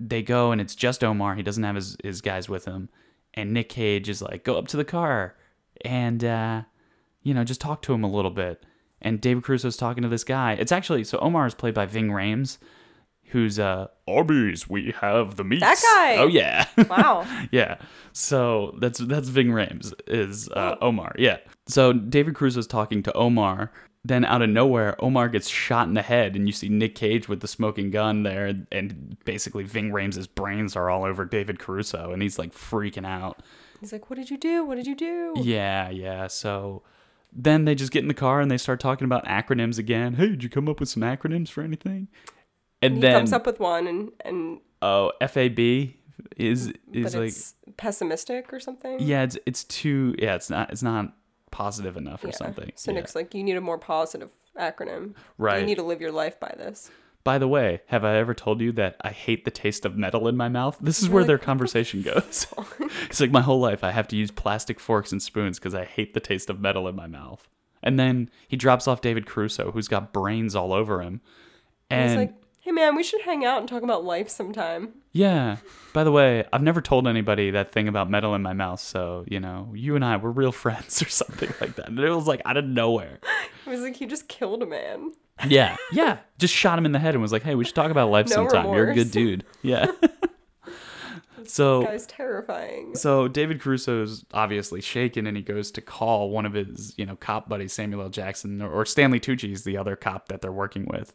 [0.00, 1.34] they go, and it's just Omar.
[1.34, 2.88] He doesn't have his his guys with him,
[3.34, 5.36] and Nick Cage is like, "Go up to the car,
[5.84, 6.62] and uh,
[7.22, 8.64] you know, just talk to him a little bit."
[9.00, 10.52] And David Caruso's talking to this guy.
[10.54, 12.58] It's actually so Omar is played by Ving Rhames
[13.30, 15.60] who's uh Arby's, we have the meats.
[15.60, 16.16] That guy!
[16.16, 16.66] Oh yeah.
[16.88, 17.26] Wow.
[17.50, 17.78] yeah.
[18.12, 21.14] So that's that's Ving Rhames is uh, Omar.
[21.18, 21.38] Yeah.
[21.66, 23.72] So David Cruz is talking to Omar.
[24.04, 27.28] Then out of nowhere, Omar gets shot in the head, and you see Nick Cage
[27.28, 32.12] with the smoking gun there, and basically Ving Rhames' brains are all over David Caruso,
[32.12, 33.42] and he's like freaking out.
[33.80, 34.64] He's like, What did you do?
[34.64, 35.34] What did you do?
[35.36, 36.28] Yeah, yeah.
[36.28, 36.84] So
[37.32, 40.14] then they just get in the car and they start talking about acronyms again.
[40.14, 42.08] Hey, did you come up with some acronyms for anything?
[42.82, 45.58] And he then comes up with one and and oh FAB
[46.36, 48.98] is is like it's pessimistic or something.
[49.00, 51.12] yeah it's it's too yeah it's not it's not
[51.50, 52.34] positive enough or Yeah.
[52.34, 52.72] something.
[52.76, 52.98] So Yeah.
[53.00, 55.14] Nick's like, You need a more positive acronym.
[55.38, 55.60] Right.
[55.60, 56.90] You need to live your life by this.
[57.28, 60.28] By the way, have I ever told you that I hate the taste of metal
[60.28, 60.78] in my mouth?
[60.80, 62.46] This is where their conversation goes.
[63.02, 65.84] it's like my whole life I have to use plastic forks and spoons because I
[65.84, 67.46] hate the taste of metal in my mouth.
[67.82, 71.20] And then he drops off David Caruso, who's got brains all over him.
[71.90, 74.94] And he's like, Hey man, we should hang out and talk about life sometime.
[75.12, 75.58] Yeah.
[75.92, 79.26] By the way, I've never told anybody that thing about metal in my mouth, so
[79.28, 81.88] you know, you and I were real friends or something like that.
[81.88, 83.18] And it was like out of nowhere.
[83.66, 85.12] He was like, He just killed a man.
[85.46, 86.18] Yeah, yeah.
[86.38, 88.28] Just shot him in the head and was like, "Hey, we should talk about life
[88.28, 88.72] No sometime.
[88.74, 89.42] You're a good remorse.
[89.42, 89.90] dude." Yeah.
[91.44, 92.94] so Guy's terrifying.
[92.94, 97.16] so David Caruso's obviously shaken, and he goes to call one of his, you know,
[97.16, 98.08] cop buddies, Samuel L.
[98.08, 101.14] Jackson, or, or Stanley Tucci is the other cop that they're working with,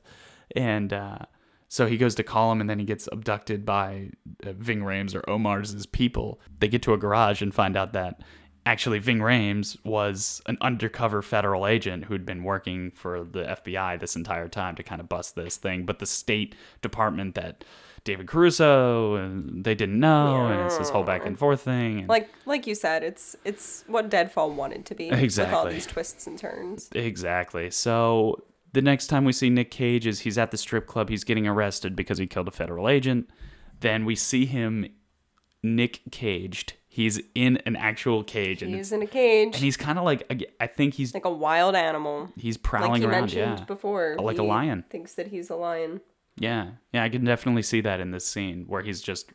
[0.55, 1.19] and uh,
[1.67, 4.09] so he goes to call him, and then he gets abducted by
[4.45, 6.39] uh, Ving Rhames or Omar's people.
[6.59, 8.21] They get to a garage and find out that
[8.66, 14.16] actually Ving Rhames was an undercover federal agent who'd been working for the FBI this
[14.16, 17.64] entire time to kind of bust this thing, but the State Department that.
[18.05, 21.99] David Caruso, and they didn't know, and it's this whole back and forth thing.
[21.99, 25.05] And Like like you said, it's it's what Deadfall wanted to be.
[25.05, 25.74] With all Exactly.
[25.74, 26.89] these twists and turns.
[26.93, 27.72] Exactly.
[27.72, 28.43] So
[28.74, 31.07] the next time we see Nick Cage is he's at the strip club.
[31.07, 33.30] He's getting arrested because he killed a federal agent.
[33.80, 34.86] Then we see him
[35.64, 36.74] Nick caged.
[36.95, 39.55] He's in an actual cage, and, He's in a cage.
[39.55, 42.29] and he's kind of like I- think he's like a wild animal.
[42.35, 43.21] he's Like prowling around.
[43.21, 44.15] mentioned Yeah, before.
[44.19, 44.85] Oh, like a he lion.
[44.91, 46.01] Thinks that he's a lion.
[46.37, 47.03] yeah, yeah.
[47.03, 49.33] I can definitely see that in this scene where he's just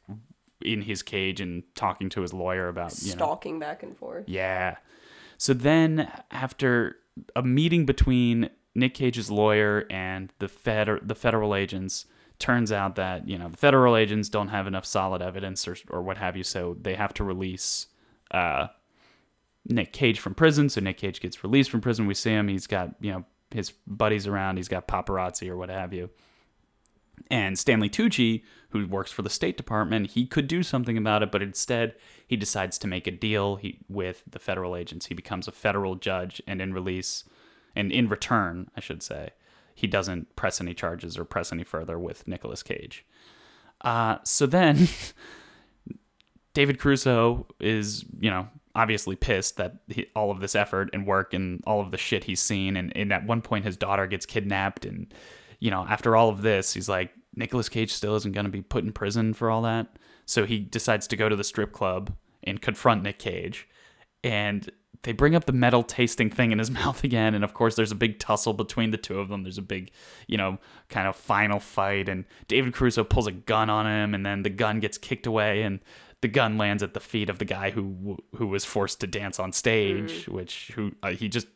[0.63, 4.29] in his cage and talking to his lawyer about you know Stalking back and forth.
[4.29, 4.77] Yeah.
[5.37, 6.97] So then, after
[7.35, 12.07] a meeting between Nick Cage's lawyer and the fed the federal agents,
[12.39, 16.03] turns out that you know the federal agents don't have enough solid evidence or or
[16.03, 17.87] what have you, so they have to release
[18.31, 18.69] uh,
[19.67, 20.69] Nick Cage from prison.
[20.69, 22.07] So Nick Cage gets released from prison.
[22.07, 22.49] We see him.
[22.49, 24.57] He's got you know his buddies around.
[24.57, 26.11] He's got paparazzi or what have you.
[27.31, 31.33] And Stanley Tucci, who works for the State Department, he could do something about it,
[31.33, 31.95] but instead
[32.27, 35.07] he decides to make a deal he, with the federal agents.
[35.07, 37.25] He becomes a federal judge, and in release,
[37.75, 39.31] and in return, I should say,
[39.79, 43.07] he doesn't press any charges or press any further with Nicolas Cage.
[43.81, 44.89] Uh, so then
[46.53, 51.33] David Caruso is, you know, obviously pissed that he, all of this effort and work
[51.33, 52.77] and all of the shit he's seen.
[52.77, 54.85] And, and at one point, his daughter gets kidnapped.
[54.85, 55.15] And,
[55.61, 58.63] you know, after all of this, he's like, Nicolas Cage still isn't going to be
[58.63, 59.97] put in prison for all that.
[60.27, 63.69] So he decides to go to the strip club and confront Nick Cage.
[64.25, 64.69] And
[65.03, 67.35] they bring up the metal tasting thing in his mouth again.
[67.35, 69.43] And of course, there's a big tussle between the two of them.
[69.43, 69.91] There's a big,
[70.27, 72.09] you know, kind of final fight.
[72.09, 75.63] And David Caruso pulls a gun on him, and then the gun gets kicked away,
[75.63, 75.81] and
[76.21, 79.39] the gun lands at the feet of the guy who who was forced to dance
[79.39, 81.47] on stage, which who uh, he just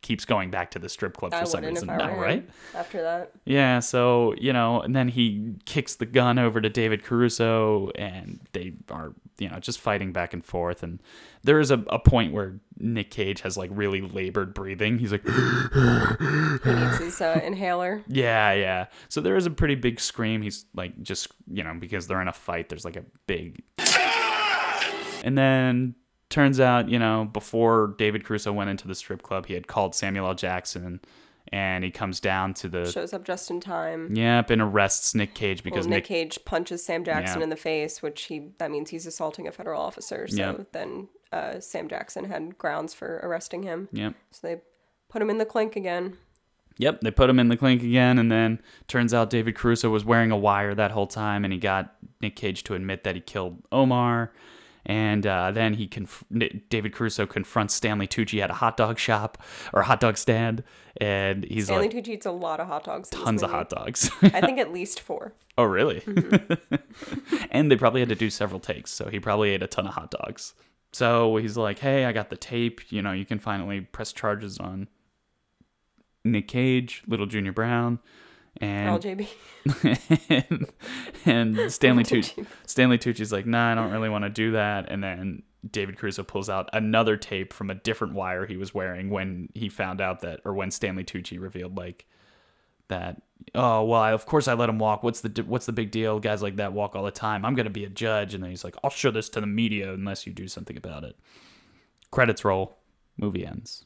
[0.00, 2.48] keeps going back to the strip club for I some reason now, right?
[2.74, 7.02] After that, Yeah, so, you know, and then he kicks the gun over to David
[7.02, 10.82] Caruso and they are, you know, just fighting back and forth.
[10.84, 11.02] And
[11.42, 14.98] there is a, a point where Nick Cage has like really labored breathing.
[14.98, 18.02] He's like, he needs his uh, inhaler.
[18.06, 18.86] yeah, yeah.
[19.08, 20.42] So there is a pretty big scream.
[20.42, 23.62] He's like, just, you know, because they're in a fight, there's like a big.
[25.24, 25.96] And then
[26.30, 29.94] turns out, you know, before David Caruso went into the strip club, he had called
[29.94, 30.34] Samuel L.
[30.34, 31.00] Jackson
[31.50, 32.90] and he comes down to the.
[32.90, 34.14] Shows up just in time.
[34.14, 37.44] Yep, and arrests Nick Cage because Well, Nick, Nick Cage punches Sam Jackson Yeah.
[37.44, 40.28] in the face, which he that means he's assaulting a federal officer.
[40.28, 40.72] So Yep.
[40.72, 43.88] then uh, Sam Jackson had grounds for arresting him.
[43.92, 44.14] Yep.
[44.30, 44.60] So they
[45.08, 46.18] put him in the clink again.
[46.80, 50.04] Yep, they put him in the clink again, and then turns out David Caruso was
[50.04, 53.20] wearing a wire that whole time, and he got Nick Cage to admit that he
[53.20, 54.32] killed Omar.
[54.86, 56.24] And uh, then he conf-
[56.70, 59.36] David Caruso confronts Stanley Tucci at a hot dog shop
[59.72, 60.62] or hot dog stand,
[60.98, 63.10] and he's Stanley like, Tucci eats a lot of hot dogs.
[63.10, 64.10] tons of hot dogs.
[64.22, 65.34] I think at least four.
[65.58, 66.00] oh, really?
[66.00, 66.74] Mm-hmm.
[67.50, 69.94] and they probably had to do several takes, so he probably ate a ton of
[69.94, 70.54] hot dogs.
[70.92, 72.90] So he's like, "Hey, I got the tape.
[72.90, 74.88] You know, you can finally press charges on
[76.24, 77.98] Nick Cage, Little Junior Brown,
[78.60, 79.04] and
[80.28, 80.66] and,
[81.24, 85.02] and Stanley Tucci Stanley Tucci's like, "Nah, I don't really want to do that." And
[85.02, 89.48] then David Caruso pulls out another tape from a different wire he was wearing when
[89.54, 92.06] he found out that, or when Stanley Tucci revealed like
[92.88, 93.22] that.
[93.54, 95.02] Oh well, I, of course I let him walk.
[95.02, 96.18] What's the what's the big deal?
[96.18, 97.44] Guys like that walk all the time.
[97.44, 98.34] I'm gonna be a judge.
[98.34, 101.04] And then he's like, "I'll show this to the media unless you do something about
[101.04, 101.16] it."
[102.10, 102.78] Credits roll.
[103.16, 103.84] Movie ends.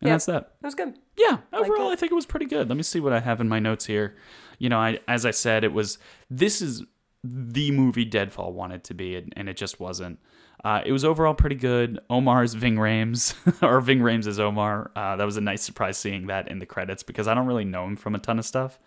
[0.00, 0.14] And Yeah.
[0.14, 0.52] that's that.
[0.60, 0.94] That was good.
[1.16, 1.94] Yeah, overall, it.
[1.94, 2.68] I think it was pretty good.
[2.68, 4.14] Let me see what I have in my notes here.
[4.58, 5.98] You know, I as I said, it was
[6.30, 6.84] this is
[7.24, 10.20] the movie Deadfall wanted to be, and, it just wasn't.
[10.64, 11.98] Uh, it was overall pretty good.
[12.10, 14.90] Omar's Ving Rhames, or Ving Rhames is Omar.
[14.94, 17.64] Uh, that was a nice surprise seeing that in the credits because I don't really
[17.64, 18.78] know him from a ton of stuff.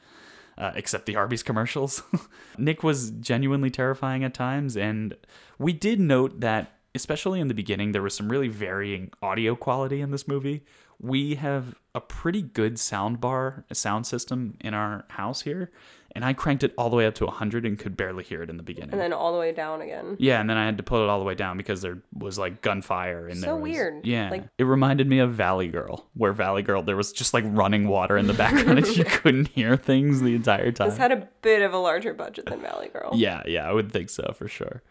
[0.57, 2.03] Uh, except the Arby's commercials.
[2.57, 5.16] Nick was genuinely terrifying at times, and
[5.57, 10.01] we did note that, especially in the beginning, there was some really varying audio quality
[10.01, 10.64] in this movie.
[11.02, 15.72] We have a pretty good sound bar, a sound system in our house here,
[16.16, 18.49] and I cranked it all the way up to 100 and could barely hear it
[18.52, 18.91] in the beginning.
[18.91, 20.16] And then all the way down again.
[20.20, 22.38] Yeah, and then I had to put it all the way down because there was
[22.38, 24.06] like gunfire and So there was, weird.
[24.06, 27.45] Yeah, Like- it reminded me of Valley Girl, where Valley Girl there was just like
[27.47, 30.89] running water in the background and you couldn't hear things the entire time.
[30.89, 33.12] This had a bit of a larger budget than Valley Girl.
[33.16, 34.84] yeah, yeah, I would think so for sure.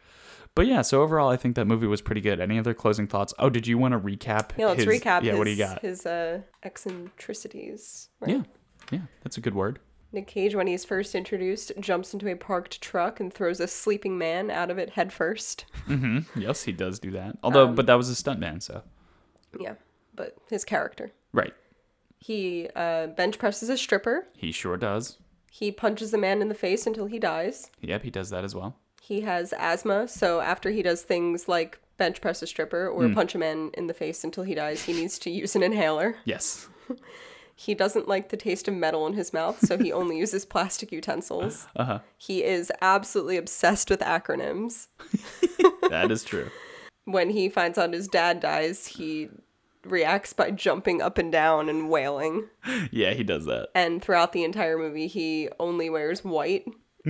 [0.61, 2.39] But yeah, so overall, I think that movie was pretty good.
[2.39, 3.33] Any other closing thoughts?
[3.39, 4.51] Oh, did you want to recap?
[4.59, 5.81] Yeah, let's his- recap Yeah, his, what do you got?
[5.81, 8.11] his uh, eccentricities.
[8.21, 8.37] Right?
[8.37, 8.43] Yeah,
[8.93, 9.79] yeah, that's a good word.
[10.13, 14.19] Nick Cage, when he's first introduced, jumps into a parked truck and throws a sleeping
[14.19, 15.65] man out of it head first.
[16.37, 17.39] Yes, he does do that.
[17.43, 18.83] Although, Um, but that was a stuntman, so
[19.59, 19.77] yeah,
[20.15, 21.11] but his character.
[21.33, 21.55] right,
[22.19, 24.29] He uh, bench presses a stripper.
[24.37, 25.17] he sure does.
[25.51, 27.71] He punches a man in the face until he dies.
[27.81, 28.77] Yep, he does that as well.
[29.11, 33.15] He has asthma, so after he does things like bench press a stripper or Hmm.
[33.15, 36.15] punch a man in the face until he dies, he needs to use an inhaler.
[36.25, 36.69] Yes,
[37.57, 40.93] He doesn't like the taste of metal in his mouth, so he only uses plastic
[40.93, 41.67] utensils.
[41.75, 41.99] Uh-huh.
[42.17, 44.87] He is absolutely obsessed with acronyms.
[45.91, 46.51] that is true.
[47.05, 49.29] When he finds out his dad dies, he
[49.85, 52.45] reacts by jumping up and down and wailing.
[52.93, 53.71] Yeah, he does that.
[53.75, 56.65] And throughout the entire movie, he only wears white.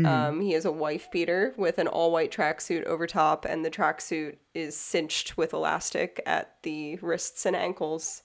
[0.05, 3.71] Um, he is a wife beater with an all white tracksuit over top, and the
[3.71, 8.23] tracksuit is cinched with elastic at the wrists and ankles.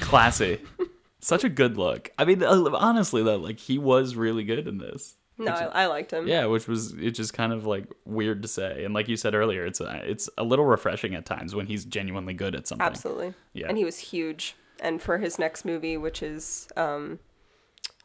[0.00, 0.60] Classy.
[1.20, 2.10] Such a good look.
[2.18, 5.16] I mean, uh, honestly though, like he was really good in this.
[5.38, 6.26] No, I, I liked him.
[6.28, 9.34] Yeah, which was it's just kind of like weird to say, and like you said
[9.34, 12.84] earlier, it's a, it's a little refreshing at times when he's genuinely good at something.
[12.86, 13.34] Absolutely.
[13.52, 13.68] Yeah.
[13.68, 14.56] And he was huge.
[14.80, 17.20] And for his next movie, which is um,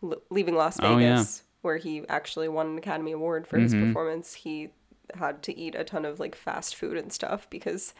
[0.03, 1.23] L- Leaving Las Vegas, Oh, yeah.
[1.67, 1.85] Mm-hmm.
[1.85, 4.69] where he actually won an Academy Award for his performance, he
[5.13, 7.93] had to eat a ton of like fast food and stuff because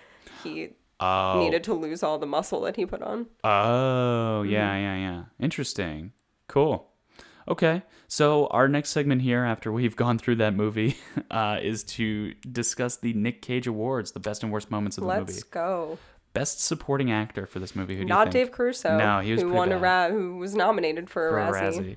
[0.43, 3.27] he Oh, needed to lose all the muscle that he put on.
[3.43, 4.81] oh, yeah, Mm-hmm.
[4.83, 5.23] yeah, yeah.
[5.39, 6.11] Interesting.
[6.47, 6.87] Cool.
[7.47, 10.97] Okay, so our next segment here, after we've gone through that movie,
[11.31, 15.07] uh, is to discuss the Nick Cage Awards, the best and worst moments of the
[15.19, 15.33] movie.
[15.33, 15.97] Let's go.
[16.33, 17.93] Best supporting actor for this movie.
[17.95, 18.33] Who do you Not think?
[18.33, 18.97] Dave Caruso.
[18.97, 21.95] No, he was who won a ra- who was nominated for, for a a Razzie.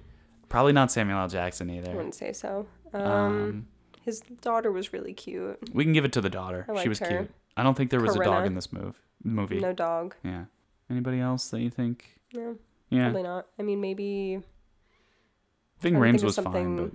[0.51, 1.29] Probably not Samuel L.
[1.29, 1.91] Jackson either.
[1.93, 2.67] I wouldn't say so.
[2.93, 3.67] Um, Um,
[4.03, 5.59] his daughter was really cute.
[5.73, 6.67] we can give it to the daughter.
[6.69, 7.07] I she was her.
[7.07, 7.31] cute.
[7.57, 9.61] I don't think there was a dog in this move movie.
[9.61, 10.15] No dog.
[10.23, 10.45] Yeah.
[10.91, 12.21] Anybody else that you think?
[12.35, 12.57] No,
[12.91, 13.05] Yeah.
[13.05, 13.47] probably not.
[13.59, 16.91] I mean, maybe I think of was fine, something- but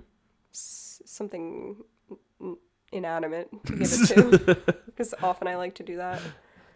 [0.52, 1.76] s- something
[2.92, 4.06] inanimate to give it
[4.66, 4.74] to.
[4.86, 6.20] Because often I like to do that.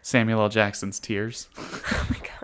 [0.01, 0.49] Samuel L.
[0.49, 1.47] Jackson's tears.
[1.57, 2.40] Oh my god.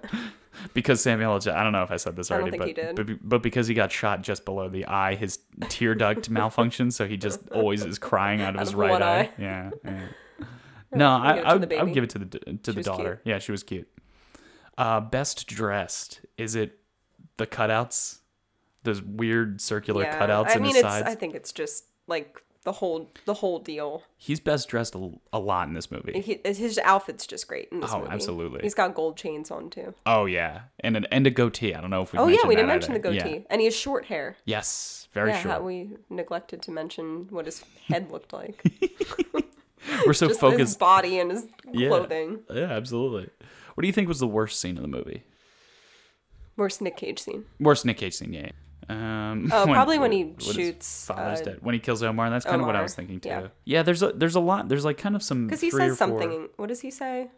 [0.74, 1.54] Because Samuel L.
[1.54, 4.22] I don't know if I said this already, but, but but because he got shot
[4.22, 5.40] just below the eye, his
[5.70, 9.02] tear duct malfunctioned, so he just always is crying out of Out his of right
[9.02, 9.20] eye.
[9.20, 9.32] eye.
[9.38, 9.70] Yeah.
[9.86, 10.08] yeah.
[10.94, 12.38] No, I, give it to I, the would, I would give it to the to
[12.38, 12.86] the was cute.
[12.86, 13.22] daughter.
[13.26, 13.88] Yeah, she was cute.
[14.78, 16.80] Uh, best dressed is it
[17.38, 18.20] the cutouts,
[18.84, 20.20] those weird circular yeah.
[20.20, 20.82] cutouts I in mean, it's.
[20.82, 21.08] sides?
[21.08, 24.04] I think it's just like the whole the whole deal.
[24.18, 26.20] He's best dressed a, a lot in this movie.
[26.22, 28.12] He, his outfit's just great in this Oh, movie.
[28.12, 28.60] absolutely.
[28.64, 29.94] He's got gold chains on too.
[30.06, 31.74] Oh yeah, and an and a goatee.
[31.74, 32.20] I don't know if we.
[32.20, 33.40] Oh yeah, we didn't mention the goatee, Yeah.
[33.50, 34.36] and he has short hair.
[34.46, 35.64] Yes, very yeah, short.
[35.64, 38.62] we neglected to mention what his head looked like.
[40.06, 40.80] We're so Just his focused.
[40.80, 41.88] body and his Yeah.
[41.88, 42.40] clothing.
[42.54, 43.30] Yeah, absolutely.
[43.76, 45.24] What do you think was the worst scene in the movie?
[46.58, 47.46] Worst Nick Cage scene.
[47.60, 48.50] Worst Nick Cage scene, yeah.
[48.90, 51.58] Um, Oh, probably when he his shoots, father's uh, dead.
[51.62, 53.30] When he kills Omar, that's kind of what I was thinking too.
[53.30, 53.48] yeah.
[53.66, 53.84] Yeah.
[53.84, 54.70] there's a there's a lot.
[54.70, 56.48] There's like kind of some Because he says four- something.
[56.58, 57.30] What does he say?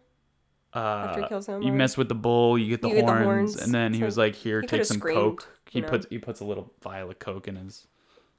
[0.76, 0.80] Uh,
[1.10, 3.26] After he kills you mess with the bull, you get the, You get the horns,
[3.56, 3.56] horns.
[3.64, 5.89] and then he So was like, "Here, take some screamed, coke." He you know.
[5.89, 7.88] puts he puts a little vial of coke in his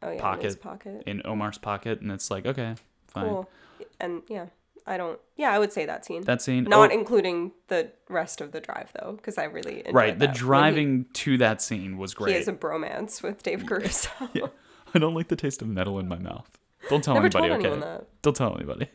[0.01, 1.03] Oh yeah, pocket, in his pocket.
[1.07, 2.77] in Omar's pocket, and it's like, okay,
[3.09, 3.29] fine.
[3.29, 3.51] Cool.
[3.99, 4.47] And yeah,
[4.87, 5.19] I don't.
[5.37, 6.23] Yeah, I would say that scene.
[6.23, 10.19] That scene, Not oh, including the rest of the drive though, because I really right.
[10.19, 10.29] The that.
[10.29, 12.33] When he- driving to that scene was great.
[12.33, 14.11] He, has a bromance with Dave Caruso.
[14.95, 16.59] I don't like the taste of metal in my mouth.
[16.89, 18.05] Don't tell Never anybody, okay?
[18.23, 18.89] Don't tell anybody.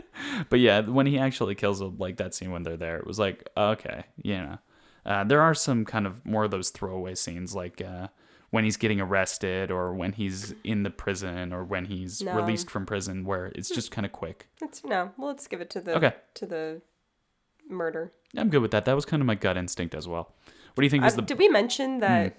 [0.48, 3.18] but yeah, when he actually kills him, like that scene when they're there, it was
[3.18, 4.58] like, okay, you know.
[5.04, 8.06] Uh, there are some kind of more of those throwaway scenes, like uh,
[8.52, 12.36] when he's getting arrested or when he's in the prison or when he's No.
[12.36, 14.46] released from prison, where it's just kind of quick.
[14.62, 15.10] It's no.
[15.16, 16.12] Well, let's give it to the Okay.
[16.34, 16.82] to the
[17.68, 18.12] murder.
[18.36, 18.84] I'm good with that.
[18.84, 20.32] That was kind of my gut instinct as well.
[20.74, 21.22] What do you think was the?
[21.22, 22.38] did we mention that Hmm.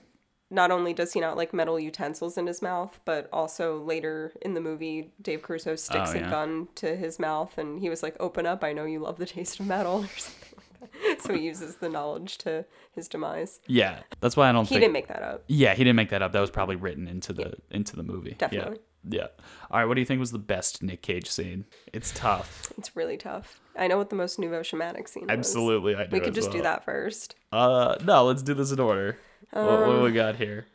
[0.55, 4.53] not only does he not like metal utensils in his mouth, but also later in
[4.53, 8.15] the movie, Dave Caruso sticks Oh, a gun to his mouth, and he was like,
[8.19, 8.63] "Open up!
[8.63, 10.52] I know you love the taste of metal," or something.
[11.19, 13.59] So he uses the knowledge to his demise.
[13.67, 14.81] yeah, that's why I don't He think.
[14.81, 15.43] didn't make that up.
[15.47, 16.31] Yeah, he didn't make that up.
[16.31, 18.35] That was probably written into the into the movie.
[18.37, 18.77] Definitely.
[19.09, 19.21] Yeah.
[19.21, 19.27] Yeah.
[19.69, 19.85] All right.
[19.85, 21.65] What do you think was the best Nick Cage scene?
[21.91, 22.71] It's tough.
[22.77, 23.59] It's really tough.
[23.77, 25.31] I know what the most nouveau shamanic scene was.
[25.37, 26.09] Absolutely, I do.
[26.13, 27.35] We could just do that first.
[27.51, 28.25] Uh, no.
[28.25, 29.17] Let's do this in order.
[29.51, 30.67] what, what do we Um, got here?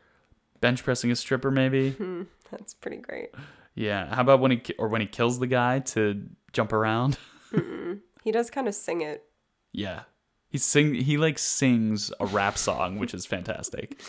[0.61, 1.91] Bench pressing a stripper, maybe.
[1.99, 2.23] Hmm.
[2.51, 3.31] That's pretty great.
[3.75, 4.15] Yeah.
[4.15, 7.19] How about when he or when he kills the guy to jump around?
[8.25, 9.25] He does kind of sing it.
[9.73, 10.03] Yeah.
[10.51, 10.95] He sing.
[10.95, 14.01] He like sings a rap song, which is fantastic.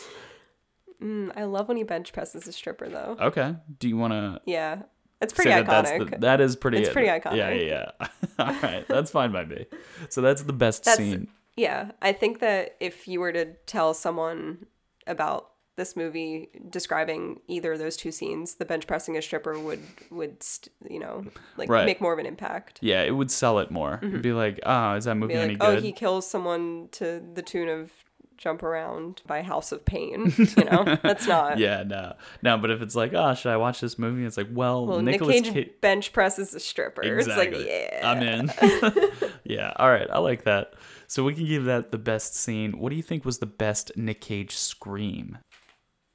[1.02, 3.18] Mm, I love when he bench presses a stripper, though.
[3.20, 3.56] Okay.
[3.80, 4.84] Do you want to Yeah,
[5.22, 5.66] it's pretty iconic.
[5.68, 6.80] that that's the, that is pretty.
[6.80, 7.36] It's pretty Yeah, iconic.
[7.38, 8.08] yeah, yeah.
[8.40, 8.86] All right.
[8.88, 9.66] That's fine by me.
[10.10, 11.28] So that's the best That's- scene.
[11.58, 14.66] Yeah, I think that if you were to tell someone
[15.08, 15.50] about
[15.80, 20.44] this movie describing either of those two scenes, the bench pressing a stripper would would
[20.44, 21.26] st- you know
[21.58, 21.86] like Right.
[21.86, 22.78] make more of an impact.
[22.82, 24.00] Yeah, it would sell it more.
[24.04, 25.44] It'd be like, oh, is that movie Mm-hmm.
[25.44, 27.92] Any like, oh, he kills someone to the tune of
[28.38, 30.34] "Jump Around" by House of Pain.
[30.58, 31.58] You know, that's not.
[31.58, 32.58] yeah, no, no.
[32.58, 34.26] But if it's like, oh, should I watch this movie?
[34.26, 35.72] It's like, well, Well, Nick Nicolas Cage Cage.
[35.82, 37.02] bench presses a stripper.
[37.04, 37.60] Exactly.
[37.60, 39.32] It's like, yeah, I'm in.
[39.44, 39.74] yeah.
[39.78, 40.08] All right.
[40.12, 40.74] I like that.
[41.08, 42.78] So we can give that the best scene.
[42.80, 45.40] What do you think was the best Nick Cage scream?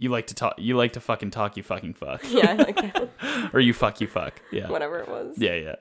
[0.05, 0.55] You like to talk.
[0.59, 1.57] You like to fucking talk.
[1.57, 2.20] You fucking fuck.
[2.30, 3.09] yeah, I like that.
[3.55, 4.02] or you fuck.
[4.02, 4.42] You fuck.
[4.52, 4.68] Yeah.
[4.68, 5.38] whatever it was.
[5.38, 5.55] Yeah.
[5.55, 5.76] Yeah.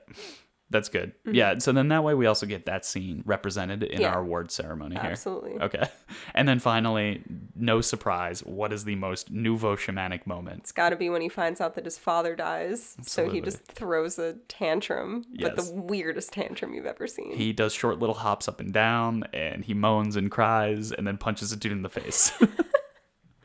[0.70, 1.12] That's good.
[1.30, 1.58] Yeah.
[1.58, 4.00] So then that way we also get that scene represented in Mm-hmm.
[4.00, 4.12] Yeah.
[4.14, 5.10] our award ceremony here.
[5.10, 5.60] Absolutely.
[5.60, 5.88] Okay.
[6.36, 7.22] And then finally,
[7.54, 10.60] no surprise, what is the most nouveau shamanic moment?
[10.60, 12.96] It's got to be when he finds out that his father dies.
[13.02, 17.36] So he just throws a tantrum, but the weirdest tantrum you've ever seen.
[17.36, 21.18] He does short little hops up and down, and he moans and cries, and then
[21.18, 22.32] punches a dude in the face.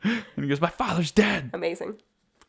[0.04, 2.00] and he goes, "My father's dead." Amazing.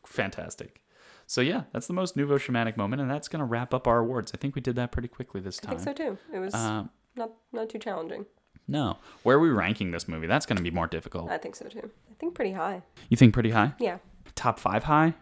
[0.06, 0.80] Fantastic.
[1.26, 4.32] So yeah, that's the most nouveau shamanic moment, and that's gonna wrap up our awards.
[4.34, 5.74] I think we did that pretty quickly this time.
[5.76, 6.18] I think so too.
[6.34, 8.26] It was Um, not not too challenging.
[8.68, 10.26] no, where are we ranking this movie?
[10.26, 11.30] That's gonna be more difficult.
[11.30, 11.90] I think so too.
[12.10, 12.82] I think pretty high.
[13.08, 13.74] You think pretty high?
[13.78, 13.98] Yeah,
[14.34, 15.14] Top five high,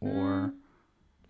[0.00, 0.52] or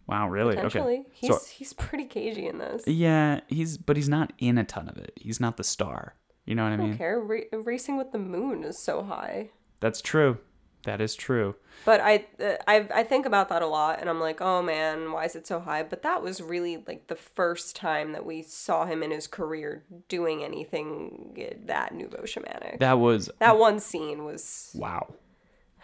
[0.06, 0.56] wow, really?
[0.58, 1.04] Okay.
[1.12, 2.86] He's So he's pretty cagey in this.
[2.86, 5.12] yeah, he's but he's not in a ton of it.
[5.16, 6.14] He's not the star.
[6.44, 6.88] You know what I I mean?
[6.90, 7.20] don't care.
[7.20, 9.50] Ra- racing with the moon is so high.
[9.80, 10.38] That's true.
[10.84, 11.56] That is true.
[11.84, 15.12] But I, uh, I I think about that a lot, and I'm like, oh man,
[15.12, 15.82] why is it so high?
[15.82, 19.84] But that was really like the first time that we saw him in his career
[20.08, 22.78] doing anything that nouveau shamanic.
[22.78, 25.14] That, was That one scene was wow.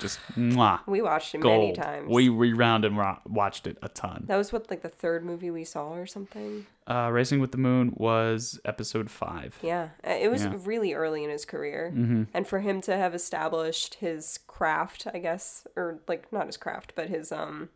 [0.05, 0.80] Just mwah.
[0.86, 2.09] we watched it many times.
[2.11, 4.24] We rewound and ro- watched it a ton.
[4.28, 6.66] that was what like the third movie we saw or something.
[6.86, 9.57] Uh, Racing with the Moon was episode five.
[9.62, 10.50] Yeah, uh, it was Yeah.
[10.50, 10.64] Mm-hmm.
[10.68, 11.92] really early in his career,
[12.34, 16.92] and for him to have established his craft, I guess, or like not his craft,
[16.94, 17.70] but his um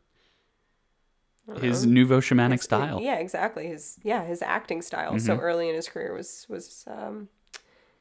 [1.63, 3.01] His nouveau shamanic his- style.
[3.01, 3.69] Yeah, exactly.
[3.69, 7.29] His yeah, his acting style so early in his career was was um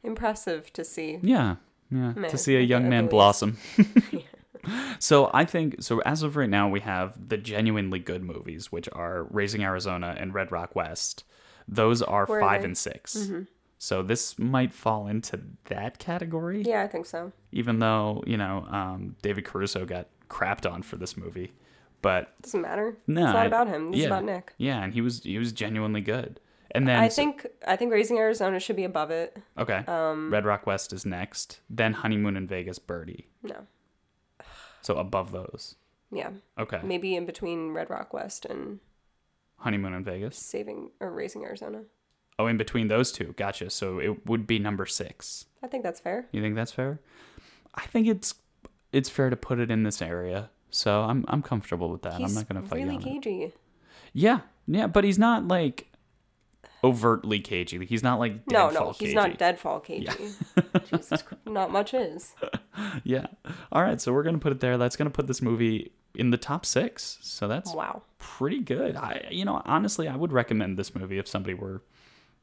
[0.03, 1.19] impressive to see.
[1.21, 1.55] Yeah,
[1.91, 2.13] yeah.
[2.13, 3.57] To see a young man blossom.
[4.99, 5.99] so I think so.
[6.01, 10.33] As of right now, we have the genuinely good movies, which are Raising Arizona and
[10.33, 11.23] Red Rock West.
[11.67, 12.65] Those are Where five they?
[12.67, 13.29] and 6
[13.77, 17.31] So this might fall into that category, Yeah, I think so.
[17.51, 21.51] even though you know um, David Caruso got crapped on for this movie,
[22.01, 22.97] but Doesn't matter.
[23.07, 23.89] no, it's not I- about him.
[23.89, 24.53] It's yeah, about Nick.
[24.57, 26.39] Yeah, and he was he was genuinely good.
[26.71, 29.37] And then I think I think Raising Arizona should be above it.
[29.57, 33.27] okay, um, Red Rock West is next, then Honeymoon in Vegas, Birdy.
[33.43, 33.67] No.
[34.81, 35.75] So above those.
[36.11, 36.29] Yeah.
[36.57, 36.79] Okay.
[36.83, 38.79] Maybe in between Red Rock West and
[39.57, 40.37] Honeymoon in Vegas.
[40.37, 41.81] Saving or Raising Arizona.
[42.39, 43.33] Oh, in between those two.
[43.35, 43.69] Gotcha.
[43.69, 45.45] So it would be number six.
[45.63, 46.27] I think that's fair.
[46.31, 46.99] You think that's fair?
[47.75, 48.35] I think it's
[48.93, 50.49] it's fair to put it in this area.
[50.69, 52.13] So I'm I'm comfortable with that.
[52.13, 53.21] He's I'm not gonna fight really you on it.
[53.21, 53.53] cagey.
[54.13, 55.86] Yeah, yeah, but he's not like
[56.83, 57.85] overtly cagey.
[57.85, 59.15] He's not like No, no, he's cagey.
[59.15, 60.11] not deadfall cagey.
[60.89, 62.33] Jesus Not much is.
[63.03, 63.25] Yeah.
[63.71, 64.77] All right, so we're gonna put it there.
[64.77, 67.17] That's gonna put this movie in the top six.
[67.21, 68.03] So that's Wow.
[68.19, 68.95] pretty good.
[68.95, 71.81] I, you know, honestly, I would recommend this movie if somebody were,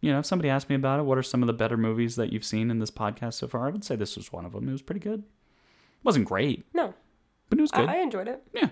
[0.01, 1.05] you know, if somebody asked me about it.
[1.05, 3.68] What are some of the better movies that you've seen in this podcast so far?
[3.68, 4.68] I would say this was one of them.
[4.68, 5.20] It was pretty good.
[5.20, 6.95] It wasn't great, No,
[7.49, 7.89] but it was good.
[7.89, 8.43] I, I enjoyed it.
[8.53, 8.70] yeah,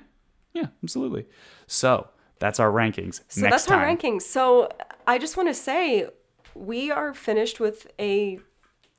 [0.52, 1.26] yeah, absolutely.
[1.68, 2.08] So
[2.42, 3.20] that's our rankings.
[3.28, 4.22] So Next that's our rankings.
[4.22, 4.68] So
[5.06, 6.08] I just want to say
[6.54, 8.40] we are finished with a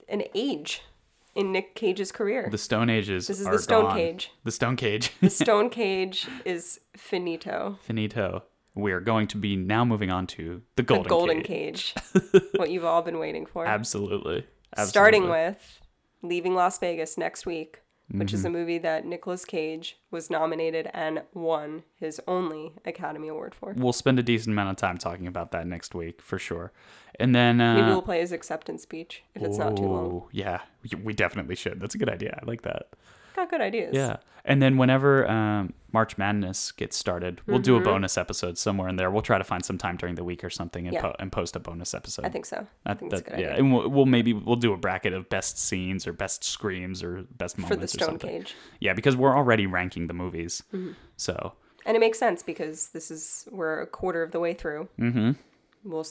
[0.07, 0.81] an age
[1.35, 2.47] in Nick Cage's career.
[2.49, 3.27] the Stone Ages.
[3.27, 3.97] This is the Stone gone.
[3.97, 4.31] Cage.
[4.45, 5.11] The Stone Cage.
[5.19, 7.79] the Stone Cage is finito.
[7.81, 8.43] Finito.
[8.75, 11.93] We are going to be now moving on to the Golden, The Golden, Golden Cage.
[12.13, 12.43] Cage.
[12.55, 13.65] what you've all been waiting for.
[13.65, 14.45] Absolutely.
[14.75, 14.89] Absolutely.
[14.89, 15.81] Starting with
[16.21, 17.81] Leaving Las Vegas next week,
[18.11, 18.57] which is a Mm-hmm.
[18.57, 23.73] movie that Nicolas Cage was nominated and won his only Academy Award for.
[23.75, 26.71] We'll spend a decent amount of time talking about that next week for sure.
[27.19, 30.23] And then uh, Maybe we'll play his acceptance speech if it's not too long.
[30.31, 30.61] Yeah,
[31.03, 31.79] we definitely should.
[31.79, 32.39] That's a good idea.
[32.41, 32.89] I like that.
[33.35, 33.91] Got good ideas.
[33.95, 34.17] Yeah.
[34.45, 38.97] And then whenever um, March Madness gets started, we'll do a bonus episode somewhere in
[38.97, 39.09] there.
[39.09, 41.01] We'll try to find some time during the week or something and, Yeah.
[41.01, 42.25] po- and post a bonus episode.
[42.25, 42.67] I think so.
[42.85, 43.59] I think that's a that- good yeah, idea.
[43.59, 47.23] and we'll, we'll maybe we'll do a bracket of best scenes or best screams or
[47.37, 48.41] best moments For the or Stone something.
[48.41, 48.55] Cage.
[48.81, 50.61] Yeah, because we're already ranking the movies.
[50.73, 50.91] Mm-hmm.
[51.15, 51.53] So
[51.85, 54.89] And it makes sense because this is we're a quarter of the way through.
[54.99, 55.31] Mm-hmm.
[55.85, 56.05] We'll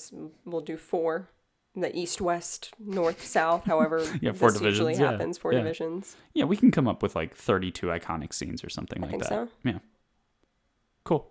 [0.46, 1.28] we'll do four,
[1.74, 3.64] the east, west, north, south.
[3.64, 5.38] However, Yeah, four this usually divisions, yeah, happens.
[5.38, 5.58] Four yeah.
[5.60, 6.16] divisions.
[6.34, 9.28] yeah, we can come up with like 32 iconic scenes or something like think that.
[9.28, 9.48] so.
[9.64, 9.78] Yeah.
[11.04, 11.28] Cool.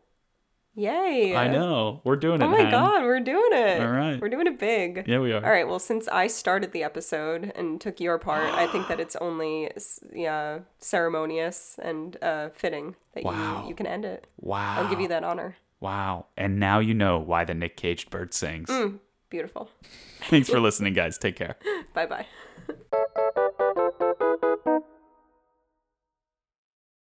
[0.73, 1.35] Yay!
[1.35, 1.99] I know.
[2.05, 2.45] We're doing it.
[2.45, 2.71] Oh my Han.
[2.71, 3.81] god, we're doing it.
[3.81, 4.21] All right.
[4.21, 5.03] We're doing it big.
[5.05, 5.43] Yeah, we are.
[5.43, 5.67] All right.
[5.67, 9.69] Well, since I started the episode and took your part, I think that it's only
[10.13, 13.63] yeah ceremonious and uh, fitting that Wow.
[13.63, 14.27] you you can end it.
[14.39, 14.77] Wow.
[14.79, 15.57] I'll give you that honor.
[15.81, 16.27] Wow.
[16.37, 18.69] And now you know why the Nick Caged bird sings.
[18.69, 18.99] Mm.
[19.31, 19.69] Beautiful.
[20.29, 21.17] Thanks for listening, guys.
[21.17, 21.55] Take care.
[21.95, 22.27] Bye bye.